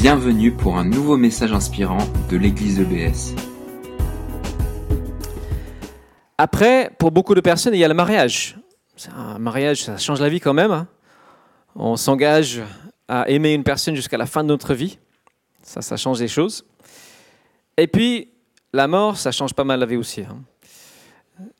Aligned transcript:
Bienvenue 0.00 0.50
pour 0.50 0.78
un 0.78 0.84
nouveau 0.86 1.18
message 1.18 1.52
inspirant 1.52 1.98
de 2.30 2.38
l'église 2.38 2.80
EBS. 2.80 3.34
Après, 6.38 6.90
pour 6.98 7.10
beaucoup 7.10 7.34
de 7.34 7.42
personnes, 7.42 7.74
il 7.74 7.80
y 7.80 7.84
a 7.84 7.88
le 7.88 7.92
mariage. 7.92 8.56
Un 9.14 9.38
mariage, 9.38 9.84
ça 9.84 9.98
change 9.98 10.22
la 10.22 10.30
vie 10.30 10.40
quand 10.40 10.54
même. 10.54 10.70
hein. 10.70 10.86
On 11.76 11.96
s'engage 11.96 12.62
à 13.08 13.28
aimer 13.28 13.52
une 13.52 13.62
personne 13.62 13.94
jusqu'à 13.94 14.16
la 14.16 14.24
fin 14.24 14.42
de 14.42 14.48
notre 14.48 14.72
vie. 14.72 14.98
Ça, 15.62 15.82
ça 15.82 15.98
change 15.98 16.18
les 16.18 16.28
choses. 16.28 16.64
Et 17.76 17.86
puis, 17.86 18.30
la 18.72 18.88
mort, 18.88 19.18
ça 19.18 19.32
change 19.32 19.52
pas 19.52 19.64
mal 19.64 19.80
la 19.80 19.86
vie 19.86 19.96
aussi. 19.96 20.22
hein. 20.22 20.38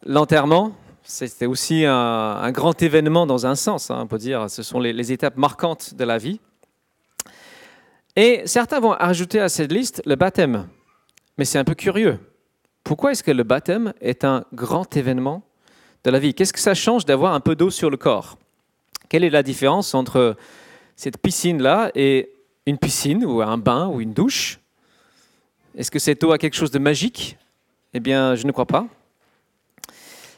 L'enterrement, 0.07 0.72
c'était 1.02 1.45
aussi 1.45 1.84
un, 1.84 2.50
grand 2.52 2.82
événement 2.82 3.27
dans 3.27 3.45
un 3.45 3.54
sens, 3.54 3.91
hein, 3.91 3.98
on 4.00 4.07
peut 4.07 4.16
dire. 4.16 4.48
Ce 4.48 4.62
sont 4.62 4.80
les 4.80 5.12
étapes 5.12 5.36
marquantes 5.36 5.93
de 5.93 6.04
la 6.04 6.16
vie. 6.16 6.41
Et 8.17 8.43
certains 8.45 8.81
vont 8.81 8.93
ajouter 8.93 9.41
à 9.41 9.49
cette 9.49 9.73
liste 9.73 10.03
le 10.05 10.17
baptême. 10.17 10.68
Mais 11.39 11.45
c'est 11.45 11.59
un 11.59 11.64
peu 11.64 11.75
curieux. 11.75 12.18
Pourquoi 12.85 13.13
est-ce 13.13 13.23
que 13.23 13.31
le 13.31 13.45
baptême 13.45 13.93
est 14.01 14.25
un 14.25 14.45
grand 14.53 14.96
événement 14.96 15.43
de 16.05 16.11
la 16.11 16.18
vie? 16.18 16.35
Qu'est-ce 16.35 16.53
que 16.53 16.59
ça 16.59 16.75
change 16.75 17.04
d'avoir 17.04 17.35
un 17.35 17.41
peu 17.41 17.54
d'eau 17.54 17.71
sur 17.71 17.91
le 17.91 17.96
corps? 17.96 18.39
Quelle 19.09 19.25
est 19.25 19.31
la 19.31 19.43
différence 19.43 19.95
entre 19.95 20.37
cette 20.96 21.18
piscine-là 21.18 21.91
et 21.95 22.31
une 22.67 22.79
piscine 22.79 23.25
ou 23.25 23.43
un 23.43 23.59
bain 23.59 23.89
ou 23.89 24.01
une 24.01 24.13
douche? 24.13 24.61
Est-ce 25.77 25.90
que 25.90 25.99
cette 25.99 26.23
eau 26.25 26.32
a 26.32 26.39
quelque 26.39 26.57
chose 26.57 26.71
de 26.71 26.79
magique? 26.79 27.39
Eh 27.95 28.01
bien, 28.01 28.35
je 28.35 28.46
ne 28.46 28.53
crois 28.53 28.67
pas. 28.67 28.87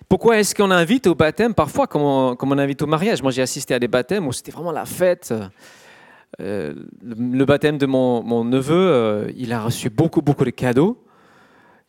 Pourquoi 0.08 0.38
est-ce 0.38 0.54
qu'on 0.54 0.70
invite 0.70 1.06
au 1.06 1.14
baptême? 1.14 1.54
Parfois 1.54 1.86
comme 1.86 2.02
on, 2.02 2.58
invite 2.58 2.82
au 2.82 2.86
mariage 2.86 3.22
Moi, 3.22 3.30
j'ai 3.30 3.42
assisté 3.42 3.72
à 3.72 3.78
des 3.78 3.88
baptêmes 3.88 4.26
où 4.26 4.32
c'était 4.32 4.52
vraiment 4.52 4.72
la 4.72 4.84
fête. 4.84 5.32
Euh, 6.40 6.74
le, 7.02 7.44
baptême 7.44 7.78
de 7.78 7.86
mon, 7.86 8.44
neveu, 8.44 8.74
euh, 8.74 9.32
il 9.36 9.52
a 9.52 9.62
reçu 9.62 9.90
beaucoup, 9.90 10.22
beaucoup 10.22 10.44
de 10.44 10.50
cadeaux, 10.50 11.02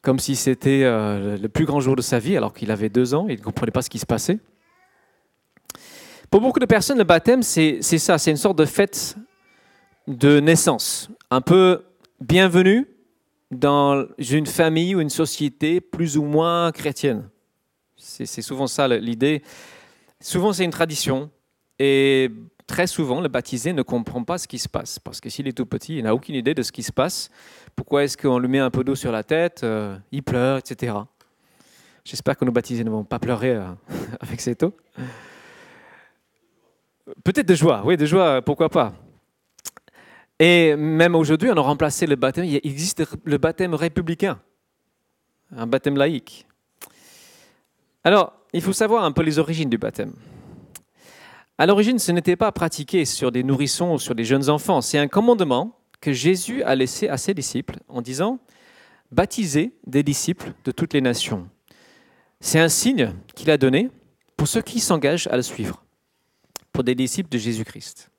comme 0.02 0.19
si 0.19 0.35
c'était 0.35 0.83
euh, 0.83 1.38
le 1.38 1.50
plus 1.50 1.66
grand 1.66 1.80
jour 1.80 1.95
de 1.95 2.02
sa 2.02 2.19
vie, 2.19 2.35
alors 2.35 2.53
qu'il 2.53 2.72
avait 2.72 2.89
deux 2.89 3.13
ans, 3.13 3.27
il 3.30 3.38
ne 3.38 3.44
comprenait 3.44 3.72
pas 3.72 3.81
ce 3.81 3.89
qui 3.89 4.00
se 4.00 4.05
passait. 4.05 4.39
Pour 6.30 6.41
beaucoup 6.41 6.59
de 6.59 6.66
personnes, 6.66 6.97
le 6.97 7.03
baptême, 7.03 7.44
c'est 7.44 7.81
ça, 7.81 8.17
c'est 8.17 8.31
une 8.31 8.38
sorte 8.38 8.58
de 8.58 8.66
fête 8.66 9.16
de 10.08 10.39
naissance, 10.39 11.09
un 11.30 11.41
peu 11.41 11.83
bienvenue 12.19 12.88
dans 13.52 14.05
une 14.17 14.47
famille 14.47 14.95
ou 14.95 15.00
une 15.00 15.09
société 15.09 15.80
plus 15.80 16.17
ou 16.17 16.23
moins 16.23 16.72
chrétienne. 16.72 17.30
C'est 17.95 18.41
souvent 18.41 18.67
ça 18.67 18.88
l'idée. 18.88 19.44
Souvent, 20.19 20.52
c'est 20.52 20.66
une 20.66 20.72
tradition. 20.72 21.30
Et 21.80 22.30
très 22.67 22.88
souvent, 22.88 23.22
le 23.22 23.28
baptisé 23.28 23.73
ne 23.73 23.81
comprend 23.81 24.23
pas 24.23 24.38
ce 24.38 24.47
qui 24.47 24.59
se 24.59 24.69
passe. 24.69 25.00
Parce 25.00 25.19
que 25.19 25.30
s'il 25.30 25.47
est 25.47 25.53
tout 25.53 25.66
petit, 25.66 25.97
il 25.97 26.03
n'a 26.03 26.14
aucune 26.14 26.36
idée 26.36 26.53
de 26.53 26.64
ce 26.64 26.72
qui 26.72 26.83
se 26.83 26.92
passe. 26.92 27.30
Pourquoi 27.75 28.03
est-ce 28.03 28.17
qu'on 28.17 28.39
lui 28.39 28.47
met 28.47 28.59
un 28.59 28.69
peu 28.69 28.83
d'eau 28.83 28.95
sur 28.95 29.11
la 29.11 29.23
tête 29.23 29.64
euh, 29.64 29.97
Il 30.11 30.23
pleure, 30.23 30.58
etc. 30.58 30.95
J'espère 32.03 32.38
que 32.38 32.45
nos 32.45 32.52
baptisés 32.52 32.84
ne 32.84 32.89
vont 32.89 33.03
pas 33.03 33.19
pleurer 33.19 33.52
euh, 33.52 33.66
avec 34.19 34.41
cette 34.41 34.64
eau. 34.64 34.75
Peut-être 37.23 37.47
de 37.47 37.56
joie, 37.56 37.84
oui, 37.86 37.97
de 37.97 38.06
joie, 38.06 38.41
pourquoi 38.41 38.69
pas. 38.69 38.94
Et 40.39 40.75
même 40.75 41.16
aujourd'hui, 41.16 41.50
on 41.52 41.58
a 41.58 41.61
remplacé 41.61 42.06
le 42.08 42.16
baptême. 42.16 42.45
Il 42.45 42.59
existe 42.64 43.03
le 43.23 43.38
baptême 43.38 43.73
républicain, 43.73 44.39
un 45.56 45.67
baptême 45.67 45.97
laïque. 45.97 46.47
Alors, 48.03 48.34
il 48.52 48.61
faut 48.61 48.73
savoir 48.73 49.03
un 49.03 49.11
peu 49.11 49.22
les 49.22 49.39
origines 49.39 49.69
du 49.69 49.78
baptême. 49.78 50.14
À 51.59 51.67
l'origine, 51.67 51.99
ce 51.99 52.11
n'était 52.11 52.35
pas 52.35 52.51
pratiqué 52.51 53.05
sur 53.05 53.31
des 53.31 53.43
nourrissons 53.43 53.93
ou 53.93 53.99
sur 53.99 54.15
des 54.15 54.25
jeunes 54.25 54.49
enfants. 54.49 54.81
C'est 54.81 54.97
un 54.97 55.07
commandement 55.07 55.77
que 56.01 56.11
Jésus 56.11 56.63
a 56.63 56.75
laissé 56.75 57.07
à 57.07 57.17
ses 57.17 57.33
disciples 57.33 57.77
en 57.87 58.01
disant 58.01 58.39
Baptisez 59.11 59.71
des 59.85 60.01
disciples 60.01 60.53
de 60.65 60.71
toutes 60.71 60.93
les 60.93 61.01
nations. 61.01 61.47
C'est 62.39 62.59
un 62.59 62.69
signe 62.69 63.13
qu'il 63.35 63.51
a 63.51 63.57
donné 63.57 63.91
pour 64.35 64.47
ceux 64.47 64.63
qui 64.63 64.79
s'engagent 64.79 65.28
à 65.28 65.35
le 65.35 65.44
suivre, 65.44 65.83
pour 66.72 66.83
des 66.83 66.95
disciples 66.95 67.29
de 67.29 67.38
Jésus-Christ. 67.38 68.09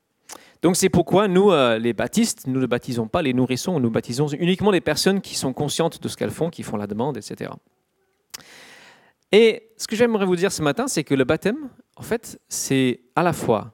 Donc 0.62 0.76
c'est 0.76 0.88
pourquoi 0.88 1.26
nous, 1.26 1.50
euh, 1.50 1.78
les 1.78 1.92
baptistes, 1.92 2.46
nous 2.46 2.60
ne 2.60 2.66
baptisons 2.66 3.08
pas 3.08 3.20
les 3.20 3.34
nourrissons, 3.34 3.80
nous 3.80 3.90
baptisons 3.90 4.28
uniquement 4.28 4.70
les 4.70 4.80
personnes 4.80 5.20
qui 5.20 5.34
sont 5.34 5.52
conscientes 5.52 6.00
de 6.00 6.08
ce 6.08 6.16
qu'elles 6.16 6.30
font, 6.30 6.48
qui 6.48 6.62
font 6.62 6.76
la 6.76 6.86
demande, 6.86 7.16
etc. 7.16 7.50
Et 9.34 9.68
ce 9.76 9.88
que 9.88 9.96
j'aimerais 9.96 10.26
vous 10.26 10.36
dire 10.36 10.52
ce 10.52 10.62
matin, 10.62 10.86
c'est 10.86 11.02
que 11.02 11.12
le 11.12 11.24
baptême, 11.24 11.68
en 11.96 12.02
fait, 12.02 12.40
c'est 12.48 13.00
à 13.16 13.22
la 13.24 13.32
fois 13.32 13.72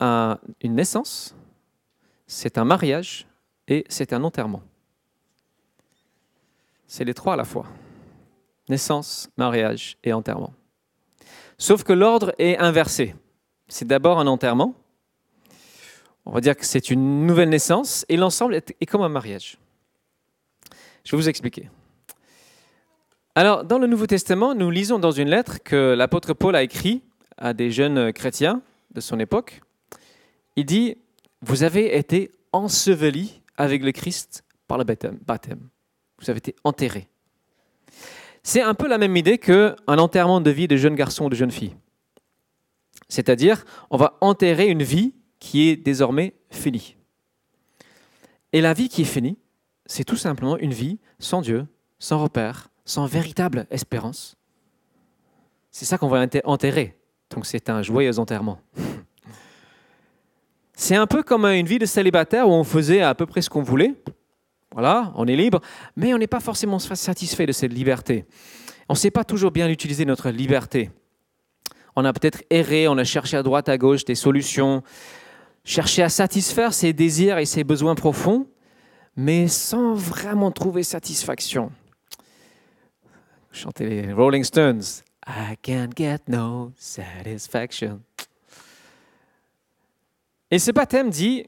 un- 0.00 0.38
une 0.62 0.74
naissance, 0.76 1.36
c'est 2.26 2.56
un 2.56 2.64
mariage 2.64 3.26
et 3.68 3.84
c'est 3.90 4.14
un 4.14 4.24
enterrement. 4.24 4.62
C'est 6.86 7.04
les 7.04 7.12
trois 7.12 7.34
à 7.34 7.36
la 7.36 7.44
fois. 7.44 7.66
Naissance, 8.70 9.28
mariage 9.36 9.98
et 10.02 10.14
enterrement. 10.14 10.54
Sauf 11.58 11.84
que 11.84 11.92
l'ordre 11.92 12.32
est 12.38 12.56
inversé. 12.56 13.14
C'est 13.68 13.86
d'abord 13.86 14.18
un 14.18 14.26
enterrement. 14.26 14.74
On 16.24 16.32
va 16.32 16.40
dire 16.40 16.56
que 16.56 16.64
c'est 16.64 16.88
une 16.88 17.26
nouvelle 17.26 17.50
naissance 17.50 18.06
et 18.08 18.16
l'ensemble 18.16 18.54
est 18.54 18.86
comme 18.86 19.02
un 19.02 19.10
mariage. 19.10 19.58
Je 21.04 21.10
vais 21.10 21.18
vous 21.22 21.28
expliquer. 21.28 21.68
Alors, 23.34 23.64
dans 23.64 23.78
le 23.78 23.86
Nouveau 23.86 24.06
Testament, 24.06 24.54
nous 24.54 24.70
lisons 24.70 24.98
dans 24.98 25.10
une 25.10 25.30
lettre 25.30 25.62
que 25.62 25.94
l'apôtre 25.94 26.34
Paul 26.34 26.54
a 26.54 26.62
écrit 26.62 27.02
à 27.38 27.54
des 27.54 27.70
jeunes 27.70 28.12
chrétiens 28.12 28.60
de 28.92 29.00
son 29.00 29.18
époque. 29.18 29.62
Il 30.56 30.66
dit 30.66 30.98
Vous 31.40 31.62
avez 31.62 31.96
été 31.96 32.30
ensevelis 32.52 33.40
avec 33.56 33.82
le 33.82 33.92
Christ 33.92 34.44
par 34.68 34.76
le 34.76 34.84
baptême. 34.84 35.18
baptême. 35.26 35.70
Vous 36.20 36.28
avez 36.28 36.38
été 36.38 36.54
enterrés. 36.62 37.08
C'est 38.42 38.60
un 38.60 38.74
peu 38.74 38.86
la 38.86 38.98
même 38.98 39.16
idée 39.16 39.38
qu'un 39.38 39.76
enterrement 39.86 40.42
de 40.42 40.50
vie 40.50 40.68
de 40.68 40.76
jeunes 40.76 40.94
garçons 40.94 41.24
ou 41.24 41.30
de 41.30 41.34
jeunes 41.34 41.50
filles. 41.50 41.76
C'est-à-dire, 43.08 43.64
on 43.90 43.96
va 43.96 44.18
enterrer 44.20 44.68
une 44.68 44.82
vie 44.82 45.14
qui 45.38 45.70
est 45.70 45.76
désormais 45.76 46.34
finie. 46.50 46.96
Et 48.52 48.60
la 48.60 48.74
vie 48.74 48.90
qui 48.90 49.02
est 49.02 49.06
finie, 49.06 49.38
c'est 49.86 50.04
tout 50.04 50.16
simplement 50.16 50.58
une 50.58 50.74
vie 50.74 50.98
sans 51.18 51.40
Dieu, 51.40 51.66
sans 51.98 52.22
repère, 52.22 52.68
sans 52.84 53.06
véritable 53.06 53.66
espérance. 53.70 54.36
C'est 55.70 55.84
ça 55.84 55.98
qu'on 55.98 56.08
va 56.08 56.20
enter- 56.20 56.42
enterrer. 56.44 56.96
Donc 57.30 57.46
c'est 57.46 57.70
un 57.70 57.82
joyeux 57.82 58.18
enterrement. 58.18 58.58
C'est 60.74 60.96
un 60.96 61.06
peu 61.06 61.22
comme 61.22 61.44
une 61.44 61.66
vie 61.66 61.78
de 61.78 61.86
célibataire 61.86 62.48
où 62.48 62.52
on 62.52 62.64
faisait 62.64 63.02
à 63.02 63.14
peu 63.14 63.26
près 63.26 63.40
ce 63.42 63.50
qu'on 63.50 63.62
voulait. 63.62 63.94
Voilà, 64.72 65.12
on 65.16 65.26
est 65.26 65.36
libre, 65.36 65.60
mais 65.96 66.12
on 66.14 66.18
n'est 66.18 66.26
pas 66.26 66.40
forcément 66.40 66.78
satisfait 66.78 67.46
de 67.46 67.52
cette 67.52 67.72
liberté. 67.72 68.24
On 68.88 68.94
ne 68.94 68.98
sait 68.98 69.10
pas 69.10 69.22
toujours 69.22 69.50
bien 69.52 69.68
utiliser 69.68 70.04
notre 70.06 70.30
liberté. 70.30 70.90
On 71.94 72.04
a 72.04 72.12
peut-être 72.12 72.42
erré, 72.50 72.88
on 72.88 72.96
a 72.96 73.04
cherché 73.04 73.36
à 73.36 73.42
droite, 73.42 73.68
à 73.68 73.76
gauche 73.78 74.04
des 74.06 74.14
solutions, 74.14 74.82
cherché 75.62 76.02
à 76.02 76.08
satisfaire 76.08 76.72
ses 76.72 76.92
désirs 76.94 77.38
et 77.38 77.44
ses 77.46 77.64
besoins 77.64 77.94
profonds, 77.94 78.48
mais 79.14 79.46
sans 79.48 79.94
vraiment 79.94 80.50
trouver 80.50 80.82
satisfaction. 80.82 81.70
Chanter 83.52 83.86
les 83.86 84.12
Rolling 84.12 84.44
Stones. 84.44 85.04
I 85.26 85.56
can't 85.60 85.90
get 85.94 86.20
no 86.26 86.72
satisfaction. 86.76 88.00
Et 90.50 90.58
ce 90.58 90.70
baptême 90.70 91.10
dit, 91.10 91.46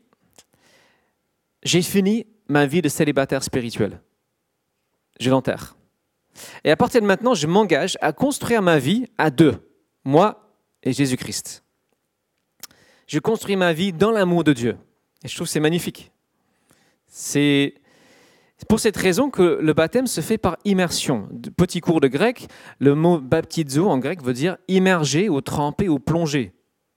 j'ai 1.63 1.83
fini 1.83 2.27
ma 2.47 2.67
vie 2.67 2.83
de 2.83 2.89
célibataire 2.89 3.43
spirituel. 3.43 4.01
Je 5.19 5.31
l'enterre. 5.31 5.77
Et 6.63 6.71
à 6.71 6.77
partir 6.77 7.01
de 7.01 7.07
maintenant, 7.07 7.35
je 7.35 7.47
m'engage 7.47 7.97
à 8.03 8.13
construire 8.13 8.61
ma 8.61 8.79
vie 8.79 9.07
à 9.17 9.31
deux, 9.31 9.67
moi 10.05 10.55
et 10.83 10.93
Jésus-Christ. 10.93 11.65
Je 13.07 13.19
construis 13.19 13.57
ma 13.57 13.73
vie 13.73 13.93
dans 13.93 14.11
l'amour 14.11 14.45
de 14.45 14.53
Dieu. 14.53 14.77
Et 15.23 15.29
je 15.29 15.35
trouve 15.35 15.47
que 15.47 15.53
c'est 15.53 15.61
magnifique. 15.61 16.13
C'est 17.07 17.75
c'est 18.57 18.69
pour 18.69 18.79
cette 18.79 18.97
raison 18.97 19.31
que 19.31 19.59
le 19.61 19.73
baptême 19.73 20.07
se 20.07 20.21
fait 20.21 20.39
par 20.39 20.57
immersion. 20.65 21.29
Petit 21.57 21.81
cours 21.81 22.01
de 22.01 22.07
grec, 22.07 22.47
le 22.79 22.95
mot 22.95 23.19
baptizo 23.19 23.89
en 23.89 23.99
grec 23.99 24.23
veut 24.23 24.33
dire 24.33 24.57
immerger 24.69 25.29
ou 25.29 25.41
tremper 25.41 25.89
ou 25.89 25.99
plonger. 25.99 26.53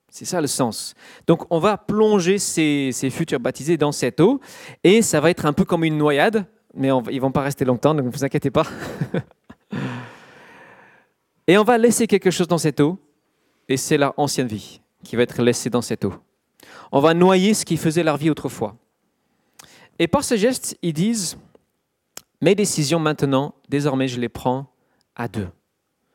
C'est 0.10 0.26
ça 0.26 0.40
le 0.40 0.48
sens. 0.48 0.94
Donc 1.26 1.46
on 1.50 1.60
va 1.60 1.78
plonger 1.78 2.38
ces, 2.38 2.92
futurs 3.12 3.40
baptisés 3.40 3.78
dans 3.78 3.92
cette 3.92 4.20
eau 4.20 4.40
et 4.84 5.02
ça 5.02 5.20
va 5.20 5.32
être 5.32 5.46
un 5.46 5.54
peu 5.54 5.66
comme 5.66 5.84
une 5.84 5.98
noyade, 5.98 6.46
mais 6.76 6.92
on 6.92 7.02
ils 7.10 7.20
vont 7.20 7.32
pas 7.32 7.42
rester 7.42 7.66
longtemps, 7.66 7.96
donc 7.96 8.06
ne 8.06 8.12
vous 8.12 8.24
inquiétez 8.24 8.52
pas. 8.52 8.68
et 11.48 11.58
on 11.58 11.64
va 11.64 11.78
laisser 11.78 12.06
quelque 12.06 12.32
chose 12.32 12.48
dans 12.48 12.58
cette 12.60 12.80
eau 12.80 13.00
et 13.68 13.78
c'est 13.78 13.98
leur 13.98 14.14
ancienne 14.18 14.48
vie 14.48 14.80
qui 15.04 15.16
va 15.16 15.24
être 15.24 15.42
laissée 15.42 15.72
dans 15.72 15.82
cette 15.82 16.06
eau. 16.06 16.14
On 16.92 17.00
va 17.00 17.14
noyer 17.14 17.54
ce 17.54 17.66
qui 17.66 17.78
faisait 17.78 18.04
leur 18.04 18.18
vie 18.18 18.30
autrefois. 18.30 18.76
Et 20.00 20.08
par 20.08 20.24
ce 20.24 20.38
geste, 20.38 20.78
ils 20.82 20.94
disent, 20.94 21.38
mes 22.42 22.56
décisions 22.56 23.00
maintenant, 23.00 23.56
désormais, 23.70 24.08
je 24.08 24.20
les 24.20 24.30
prends 24.30 24.72
à 25.16 25.28
deux. 25.28 25.50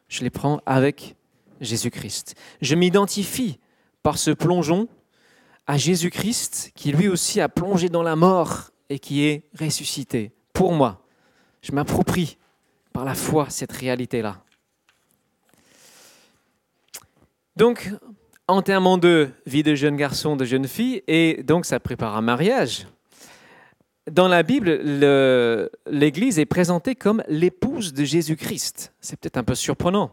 Je 0.09 0.23
les 0.23 0.31
prends 0.31 0.61
avec 0.67 1.17
Jésus-Christ. 1.61 2.35
Je 2.61 2.75
m'identifie 2.75 3.59
par 4.03 4.19
ce 4.19 4.31
plongeon 4.31 4.89
à 5.67 5.77
Jésus-Christ 5.79 6.73
qui 6.75 6.93
lui 6.93 7.09
aussi 7.09 7.41
a 7.41 7.49
plongé 7.49 7.89
dans 7.89 8.03
la 8.03 8.17
mort 8.17 8.71
et 8.89 8.99
qui 8.99 9.25
est 9.25 9.49
ressuscité. 9.59 10.33
Pour 10.53 10.73
moi, 10.73 11.03
je 11.63 11.73
m'approprie 11.73 12.39
par 12.93 13.05
la 13.05 13.15
foi 13.15 13.47
cette 13.49 13.73
réalité-là. 13.73 14.43
Donc, 17.57 17.91
enterrement 18.49 18.99
de 18.99 19.31
vie 19.47 19.63
de 19.63 19.75
jeune 19.75 19.97
garçon, 19.97 20.37
de 20.37 20.45
jeune 20.45 20.67
fille, 20.67 21.03
et 21.07 21.43
donc 21.43 21.65
ça 21.65 21.81
prépare 21.81 22.17
un 22.17 22.23
mariage. 22.23 22.87
Dans 24.11 24.27
la 24.29 24.43
Bible, 24.43 24.71
l'Église 25.87 26.39
est 26.39 26.47
présentée 26.47 26.95
comme 26.95 27.23
l'épouse 27.29 27.93
de 27.93 28.05
Jésus-Christ. 28.05 28.93
C'est 29.01 29.19
peut-être 29.19 29.37
un 29.37 29.45
peu 29.45 29.55
surprenant. 29.55 30.11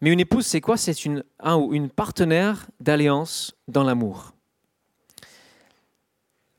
Mais 0.00 0.12
une 0.12 0.20
épouse, 0.20 0.46
c'est 0.46 0.60
quoi? 0.60 0.76
C'est 0.76 1.04
une, 1.04 1.24
un 1.40 1.58
une 1.70 1.88
partenaire 1.88 2.66
d'alliance 2.80 3.54
dans 3.68 3.84
l'amour. 3.84 4.32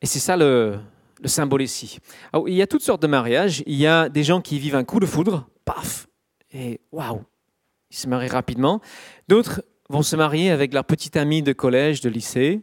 Et 0.02 0.06
c'est 0.06 0.20
ça 0.20 0.38
le, 0.38 0.80
le 1.22 1.28
symbole 1.28 1.62
ici. 1.62 2.00
il 2.48 2.54
y 2.54 2.62
a 2.62 2.68
toutes 2.68 2.84
sortes 2.84 3.02
de 3.02 3.08
mariages. 3.08 3.64
Il 3.66 3.76
y 3.76 3.88
a 3.88 4.10
des 4.10 4.24
gens 4.24 4.42
qui 4.42 4.60
vivent 4.60 4.76
un 4.76 4.84
coup 4.84 5.00
de 5.00 5.06
foudre, 5.06 5.48
paf, 5.66 6.08
et 6.54 6.80
waouh, 6.92 7.24
ils 7.92 7.98
se 7.98 8.08
marient 8.08 8.28
rapidement. 8.28 8.82
D'autres 9.28 9.62
vont 9.90 10.04
se 10.04 10.16
marier 10.16 10.52
avec 10.52 10.74
leur 10.74 10.86
petite 10.86 11.18
amie 11.18 11.42
de 11.42 11.54
collège, 11.54 12.02
de 12.02 12.10
lycée. 12.10 12.62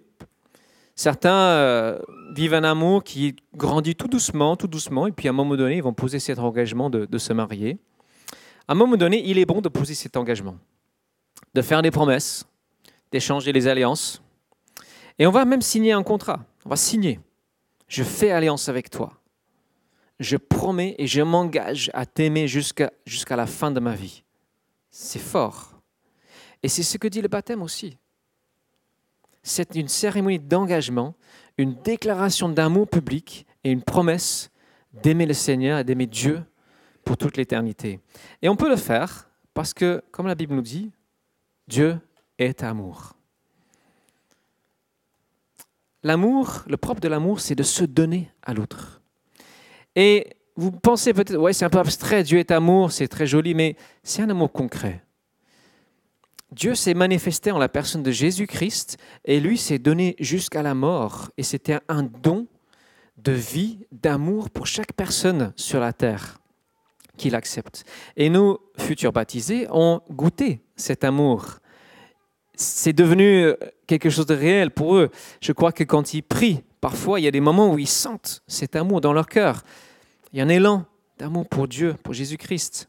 Certains 0.96 1.34
euh, 1.34 1.98
vivent 2.34 2.54
un 2.54 2.64
amour 2.64 3.02
qui 3.02 3.34
grandit 3.54 3.96
tout 3.96 4.06
doucement, 4.06 4.56
tout 4.56 4.68
doucement, 4.68 5.06
et 5.08 5.12
puis 5.12 5.26
à 5.26 5.30
un 5.30 5.34
moment 5.34 5.56
donné, 5.56 5.76
ils 5.76 5.82
vont 5.82 5.92
poser 5.92 6.20
cet 6.20 6.38
engagement 6.38 6.88
de, 6.88 7.18
se 7.18 7.32
marier. 7.32 7.78
À 8.68 8.72
un 8.72 8.74
moment 8.76 8.96
donné, 8.96 9.22
il 9.28 9.38
est 9.38 9.44
bon 9.44 9.60
de 9.60 9.68
poser 9.68 9.94
cet 9.94 10.16
engagement, 10.16 10.56
de 11.54 11.62
faire 11.62 11.82
des 11.82 11.90
promesses, 11.90 12.46
d'échanger 13.10 13.52
les 13.52 13.66
alliances. 13.66 14.22
Et 15.18 15.26
on 15.26 15.30
va 15.30 15.44
même 15.44 15.62
signer 15.62 15.92
un 15.92 16.02
contrat. 16.02 16.44
On 16.64 16.70
va 16.70 16.76
signer. 16.76 17.20
Je 17.88 18.02
fais 18.02 18.30
alliance 18.30 18.68
avec 18.68 18.88
toi. 18.88 19.12
Je 20.20 20.36
promets 20.36 20.94
et 20.98 21.06
je 21.06 21.22
m'engage 21.22 21.90
à 21.92 22.06
t'aimer 22.06 22.46
jusqu'à 22.46 23.36
la 23.36 23.46
fin 23.46 23.70
de 23.72 23.80
ma 23.80 23.94
vie. 23.94 24.22
C'est 24.90 25.18
fort. 25.18 25.72
Et 26.62 26.68
c'est 26.68 26.84
ce 26.84 26.98
que 26.98 27.08
dit 27.08 27.20
le 27.20 27.28
baptême 27.28 27.62
aussi. 27.62 27.98
C'est 29.44 29.76
une 29.76 29.88
cérémonie 29.88 30.40
d'engagement, 30.40 31.14
une 31.58 31.74
déclaration 31.74 32.48
d'amour 32.48 32.88
public 32.88 33.46
et 33.62 33.70
une 33.70 33.82
promesse 33.82 34.50
d'aimer 35.02 35.26
le 35.26 35.34
Seigneur 35.34 35.78
et 35.78 35.84
d'aimer 35.84 36.06
Dieu 36.06 36.42
pour 37.04 37.18
toute 37.18 37.36
l'éternité. 37.36 38.00
Et 38.42 38.48
on 38.48 38.56
peut 38.56 38.70
le 38.70 38.76
faire 38.76 39.28
parce 39.52 39.74
que, 39.74 40.02
comme 40.10 40.26
la 40.26 40.34
Bible 40.34 40.54
nous 40.54 40.62
dit, 40.62 40.90
Dieu 41.68 41.98
est 42.38 42.62
amour. 42.62 43.14
L'amour, 46.02 46.64
le 46.66 46.78
propre 46.78 47.00
de 47.00 47.08
l'amour, 47.08 47.40
c'est 47.40 47.54
de 47.54 47.62
se 47.62 47.84
donner 47.84 48.30
à 48.42 48.54
l'autre. 48.54 49.02
Et 49.94 50.36
vous 50.56 50.72
pensez 50.72 51.12
peut-être, 51.12 51.36
ouais, 51.36 51.52
c'est 51.52 51.66
un 51.66 51.70
peu 51.70 51.78
abstrait, 51.78 52.22
Dieu 52.22 52.38
est 52.38 52.50
amour, 52.50 52.92
c'est 52.92 53.08
très 53.08 53.26
joli, 53.26 53.54
mais 53.54 53.76
c'est 54.02 54.22
un 54.22 54.30
amour 54.30 54.52
concret. 54.52 55.03
Dieu 56.54 56.76
s'est 56.76 56.94
manifesté 56.94 57.50
en 57.50 57.58
la 57.58 57.68
personne 57.68 58.04
de 58.04 58.12
Jésus-Christ 58.12 58.96
et 59.24 59.40
lui 59.40 59.58
s'est 59.58 59.80
donné 59.80 60.14
jusqu'à 60.20 60.62
la 60.62 60.74
mort. 60.74 61.30
Et 61.36 61.42
c'était 61.42 61.80
un 61.88 62.04
don 62.04 62.46
de 63.16 63.32
vie, 63.32 63.80
d'amour 63.90 64.50
pour 64.50 64.68
chaque 64.68 64.92
personne 64.92 65.52
sur 65.56 65.80
la 65.80 65.92
terre 65.92 66.38
qu'il 67.16 67.34
accepte. 67.34 67.84
Et 68.16 68.28
nous, 68.30 68.58
futurs 68.78 69.12
baptisés, 69.12 69.66
ont 69.70 70.00
goûté 70.10 70.60
cet 70.76 71.02
amour. 71.02 71.58
C'est 72.54 72.92
devenu 72.92 73.52
quelque 73.88 74.10
chose 74.10 74.26
de 74.26 74.34
réel 74.34 74.70
pour 74.70 74.96
eux. 74.96 75.10
Je 75.40 75.50
crois 75.50 75.72
que 75.72 75.82
quand 75.82 76.14
ils 76.14 76.22
prient, 76.22 76.62
parfois, 76.80 77.18
il 77.18 77.24
y 77.24 77.28
a 77.28 77.32
des 77.32 77.40
moments 77.40 77.72
où 77.72 77.80
ils 77.80 77.88
sentent 77.88 78.42
cet 78.46 78.76
amour 78.76 79.00
dans 79.00 79.12
leur 79.12 79.26
cœur. 79.26 79.62
Il 80.32 80.38
y 80.38 80.40
a 80.40 80.44
un 80.44 80.48
élan 80.48 80.84
d'amour 81.18 81.48
pour 81.48 81.66
Dieu, 81.66 81.94
pour 82.04 82.14
Jésus-Christ. 82.14 82.88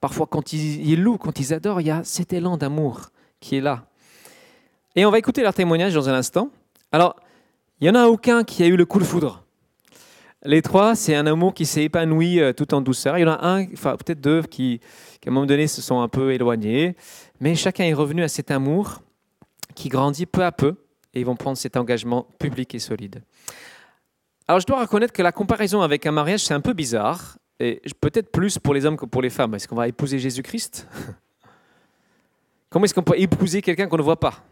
Parfois, 0.00 0.26
quand 0.26 0.52
ils, 0.52 1.00
louent, 1.00 1.18
quand 1.18 1.38
ils 1.38 1.52
adorent, 1.52 1.80
il 1.80 1.88
y 1.88 1.90
a 1.90 2.02
cet 2.04 2.32
élan 2.32 2.56
d'amour 2.56 3.10
qui 3.38 3.56
est 3.56 3.60
là. 3.60 3.84
Et 4.96 5.04
on 5.04 5.10
va 5.10 5.18
écouter 5.18 5.42
leur 5.42 5.54
témoignage 5.54 5.94
dans 5.94 6.08
un 6.08 6.14
instant. 6.14 6.50
Alors, 6.90 7.16
il 7.80 7.84
n'y 7.84 7.90
en 7.90 8.00
a 8.00 8.06
aucun 8.06 8.42
qui 8.44 8.62
a 8.62 8.66
eu 8.66 8.76
le 8.76 8.86
coup 8.86 8.98
de 8.98 9.04
foudre. 9.04 9.44
Les 10.42 10.62
trois, 10.62 10.94
c'est 10.94 11.14
un 11.14 11.26
amour 11.26 11.52
qui 11.52 11.66
s'est 11.66 11.84
épanoui 11.84 12.40
euh, 12.40 12.54
tout 12.54 12.72
en 12.72 12.80
douceur. 12.80 13.18
Il 13.18 13.22
y 13.22 13.24
en 13.24 13.32
a 13.32 13.46
un, 13.46 13.66
enfin 13.74 13.96
peut-être 13.96 14.22
deux, 14.22 14.42
qui, 14.42 14.80
qui, 15.20 15.28
à 15.28 15.30
un 15.30 15.34
moment 15.34 15.44
donné 15.44 15.66
se 15.66 15.82
sont 15.82 16.00
un 16.00 16.08
peu 16.08 16.32
éloignés. 16.32 16.96
Mais 17.40 17.54
chacun 17.54 17.84
est 17.84 17.92
revenu 17.92 18.22
à 18.22 18.28
cet 18.28 18.50
amour 18.50 19.02
qui 19.74 19.90
grandit 19.90 20.24
peu 20.24 20.42
à 20.42 20.50
peu 20.50 20.76
et 21.12 21.20
ils 21.20 21.26
vont 21.26 21.36
prendre 21.36 21.58
cet 21.58 21.76
engagement 21.76 22.26
public 22.38 22.74
et 22.74 22.78
solide. 22.78 23.22
Alors 24.48 24.60
je 24.60 24.66
dois 24.66 24.80
reconnaître 24.80 25.12
que 25.12 25.22
la 25.22 25.32
comparaison 25.32 25.82
avec 25.82 26.06
un 26.06 26.12
mariage, 26.12 26.40
c'est 26.40 26.54
un 26.54 26.60
peu 26.60 26.72
bizarre 26.72 27.36
et 27.60 27.82
peut-être 28.00 28.32
plus 28.32 28.58
pour 28.58 28.72
les 28.72 28.86
hommes 28.86 28.96
que 28.96 29.04
pour 29.04 29.20
les 29.20 29.30
femmes. 29.30 29.54
Est-ce 29.54 29.68
qu'on 29.68 29.76
va 29.76 29.86
épouser 29.86 30.18
Jésus-Christ 30.18 30.88
Comment 32.70 32.86
est-ce 32.86 32.94
qu'on 32.94 33.02
peut 33.02 33.18
épouser 33.18 33.60
quelqu'un 33.60 33.86
qu'on 33.86 33.98
ne 33.98 34.02
voit 34.02 34.18
pas 34.18 34.42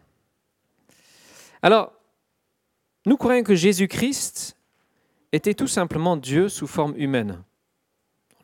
Alors, 1.63 1.93
nous 3.07 3.17
croyons 3.17 3.43
que 3.43 3.55
Jésus-Christ 3.55 4.57
était 5.33 5.55
tout 5.55 5.67
simplement 5.67 6.17
Dieu 6.17 6.49
sous 6.49 6.67
forme 6.67 6.95
humaine. 6.97 7.43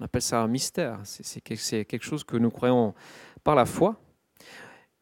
On 0.00 0.04
appelle 0.04 0.22
ça 0.22 0.40
un 0.40 0.48
mystère. 0.48 1.00
C'est 1.04 1.40
quelque 1.40 2.02
chose 2.02 2.24
que 2.24 2.36
nous 2.36 2.50
croyons 2.50 2.94
par 3.42 3.54
la 3.54 3.66
foi. 3.66 4.00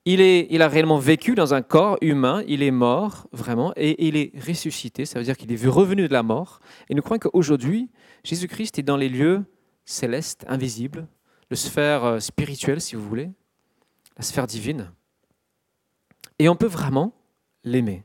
Il, 0.05 0.63
a 0.63 0.69
réellement 0.69 0.99
vécu 0.99 1.37
dans 1.37 1.55
un 1.55 1.63
corps 1.63 1.97
humain, 2.01 2.43
il 2.49 2.63
est 2.65 2.73
mort 2.73 3.29
vraiment, 3.31 3.73
et 3.77 4.05
il 4.05 4.17
est 4.17 4.33
ressuscité, 4.37 5.05
ça 5.05 5.21
veut 5.21 5.25
dire 5.25 5.37
qu'il 5.37 5.53
est 5.53 5.67
revenu 5.67 6.09
de 6.09 6.13
la 6.13 6.25
mort. 6.25 6.59
Et 6.89 6.95
nous 6.95 7.03
croyons 7.03 7.21
qu'aujourd'hui, 7.21 7.89
Jésus-Christ 8.25 8.81
est 8.81 8.83
dans 8.83 8.97
les 8.97 9.09
lieux 9.09 9.45
célestes, 9.85 10.45
invisibles, 10.49 11.07
le 11.51 11.57
sphère 11.57 12.05
euh, 12.05 12.19
spirituelle, 12.19 12.81
si 12.81 12.97
vous 12.97 13.09
voulez, 13.09 13.31
la 14.17 14.25
sphère 14.25 14.47
divine. 14.47 14.91
Et 16.39 16.49
on 16.49 16.57
peut 16.57 16.67
vraiment 16.67 17.15
l'aimer. 17.63 18.05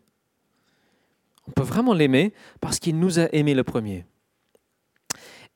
On 1.48 1.52
peut 1.52 1.64
vraiment 1.64 1.94
l'aimer 1.94 2.34
parce 2.62 2.80
qu'il 2.80 3.00
nous 3.00 3.20
a 3.20 3.28
aimés 3.34 3.54
le 3.54 3.64
premier. 3.64 4.06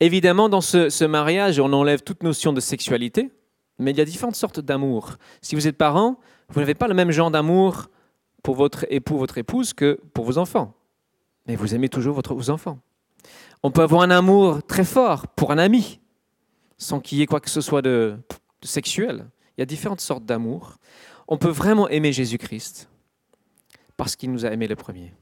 Évidemment, 0.00 0.48
dans 0.48 0.60
ce, 0.60 1.04
mariage, 1.04 1.60
on 1.60 1.72
enlève 1.72 2.02
toute 2.02 2.22
notion 2.22 2.52
de 2.52 2.60
sexualité, 2.60 3.30
mais 3.82 3.90
il 3.90 3.98
y 3.98 4.00
a 4.00 4.04
différentes 4.04 4.36
sortes 4.36 4.60
d'amour. 4.60 5.16
Si 5.40 5.54
vous 5.54 5.66
êtes 5.66 5.76
parent, 5.76 6.18
vous 6.48 6.60
n'avez 6.60 6.74
pas 6.74 6.88
le 6.88 6.94
même 6.94 7.10
genre 7.10 7.30
d'amour 7.30 7.88
pour 8.42 8.54
votre 8.54 8.86
époux, 8.90 9.18
votre 9.18 9.38
épouse 9.38 9.72
que 9.72 10.00
pour 10.14 10.24
vos 10.24 10.38
enfants. 10.38 10.74
Mais 11.46 11.56
vous 11.56 11.74
aimez 11.74 11.88
toujours 11.88 12.14
votre, 12.14 12.34
vos 12.34 12.50
enfants. 12.50 12.78
On 13.62 13.70
peut 13.70 13.82
avoir 13.82 14.02
un 14.02 14.10
amour 14.10 14.62
très 14.64 14.84
fort 14.84 15.28
pour 15.28 15.52
un 15.52 15.58
ami, 15.58 16.00
sans 16.78 17.00
qu'il 17.00 17.18
y 17.18 17.22
ait 17.22 17.26
quoi 17.26 17.40
que 17.40 17.50
ce 17.50 17.60
soit 17.60 17.82
de, 17.82 18.18
sexuel. 18.62 19.26
Il 19.56 19.60
y 19.60 19.62
a 19.62 19.66
différentes 19.66 20.00
sortes 20.00 20.24
d'amour. 20.24 20.76
On 21.28 21.38
peut 21.38 21.48
vraiment 21.48 21.88
aimer 21.88 22.12
Jésus-Christ 22.12 22.88
parce 23.96 24.16
qu'il 24.16 24.32
nous 24.32 24.44
a 24.44 24.50
aimés 24.50 24.68
le 24.68 24.76
premier. 24.76 25.12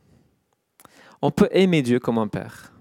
On 1.22 1.30
peut 1.30 1.48
aimer 1.52 1.82
Dieu 1.82 1.98
comme 2.00 2.18
un 2.18 2.28
père. 2.28 2.72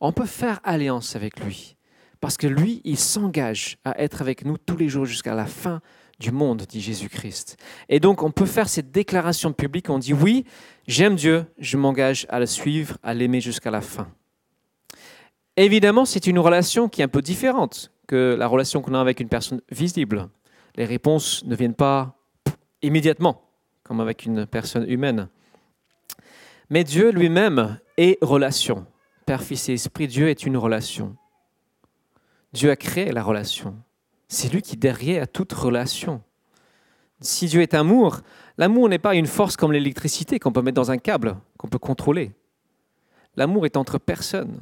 On 0.00 0.12
peut 0.12 0.26
faire 0.26 0.60
alliance 0.64 1.16
avec 1.16 1.40
lui 1.40 1.77
parce 2.20 2.36
que 2.36 2.46
lui, 2.46 2.80
il 2.84 2.98
s'engage 2.98 3.78
à 3.84 4.00
être 4.02 4.20
avec 4.20 4.44
nous 4.44 4.58
tous 4.58 4.76
les 4.76 4.88
jours 4.88 5.04
jusqu'à 5.04 5.34
la 5.34 5.46
fin 5.46 5.80
du 6.18 6.32
monde, 6.32 6.62
dit 6.68 6.80
Jésus-Christ. 6.80 7.56
Et 7.88 8.00
donc, 8.00 8.22
on 8.22 8.30
peut 8.30 8.46
faire 8.46 8.68
cette 8.68 8.90
déclaration 8.90 9.52
publique, 9.52 9.88
on 9.88 9.98
dit 9.98 10.12
oui, 10.12 10.44
j'aime 10.86 11.14
Dieu, 11.14 11.46
je 11.58 11.76
m'engage 11.76 12.26
à 12.28 12.40
le 12.40 12.46
suivre, 12.46 12.98
à 13.02 13.14
l'aimer 13.14 13.40
jusqu'à 13.40 13.70
la 13.70 13.80
fin. 13.80 14.08
Évidemment, 15.56 16.04
c'est 16.04 16.26
une 16.26 16.38
relation 16.38 16.88
qui 16.88 17.00
est 17.00 17.04
un 17.04 17.08
peu 17.08 17.22
différente 17.22 17.92
que 18.06 18.34
la 18.38 18.46
relation 18.46 18.80
qu'on 18.80 18.94
a 18.94 19.00
avec 19.00 19.20
une 19.20 19.28
personne 19.28 19.60
visible. 19.70 20.28
Les 20.76 20.84
réponses 20.84 21.44
ne 21.44 21.54
viennent 21.54 21.74
pas 21.74 22.16
immédiatement, 22.82 23.42
comme 23.82 24.00
avec 24.00 24.24
une 24.24 24.46
personne 24.46 24.88
humaine. 24.88 25.28
Mais 26.70 26.84
Dieu 26.84 27.10
lui-même 27.10 27.78
est 27.96 28.18
relation. 28.22 28.86
Père, 29.26 29.42
Fils 29.42 29.68
et 29.68 29.74
Esprit, 29.74 30.06
Dieu 30.06 30.28
est 30.28 30.46
une 30.46 30.56
relation. 30.56 31.16
Dieu 32.58 32.72
a 32.72 32.76
créé 32.76 33.12
la 33.12 33.22
relation. 33.22 33.76
C'est 34.26 34.52
lui 34.52 34.62
qui 34.62 34.76
derrière 34.76 35.28
toute 35.28 35.52
relation. 35.52 36.20
Si 37.20 37.46
Dieu 37.46 37.62
est 37.62 37.72
amour, 37.72 38.20
l'amour 38.56 38.88
n'est 38.88 38.98
pas 38.98 39.14
une 39.14 39.28
force 39.28 39.56
comme 39.56 39.72
l'électricité 39.72 40.40
qu'on 40.40 40.50
peut 40.50 40.62
mettre 40.62 40.74
dans 40.74 40.90
un 40.90 40.98
câble, 40.98 41.36
qu'on 41.56 41.68
peut 41.68 41.78
contrôler. 41.78 42.32
L'amour 43.36 43.64
est 43.64 43.76
entre 43.76 43.98
personnes. 43.98 44.58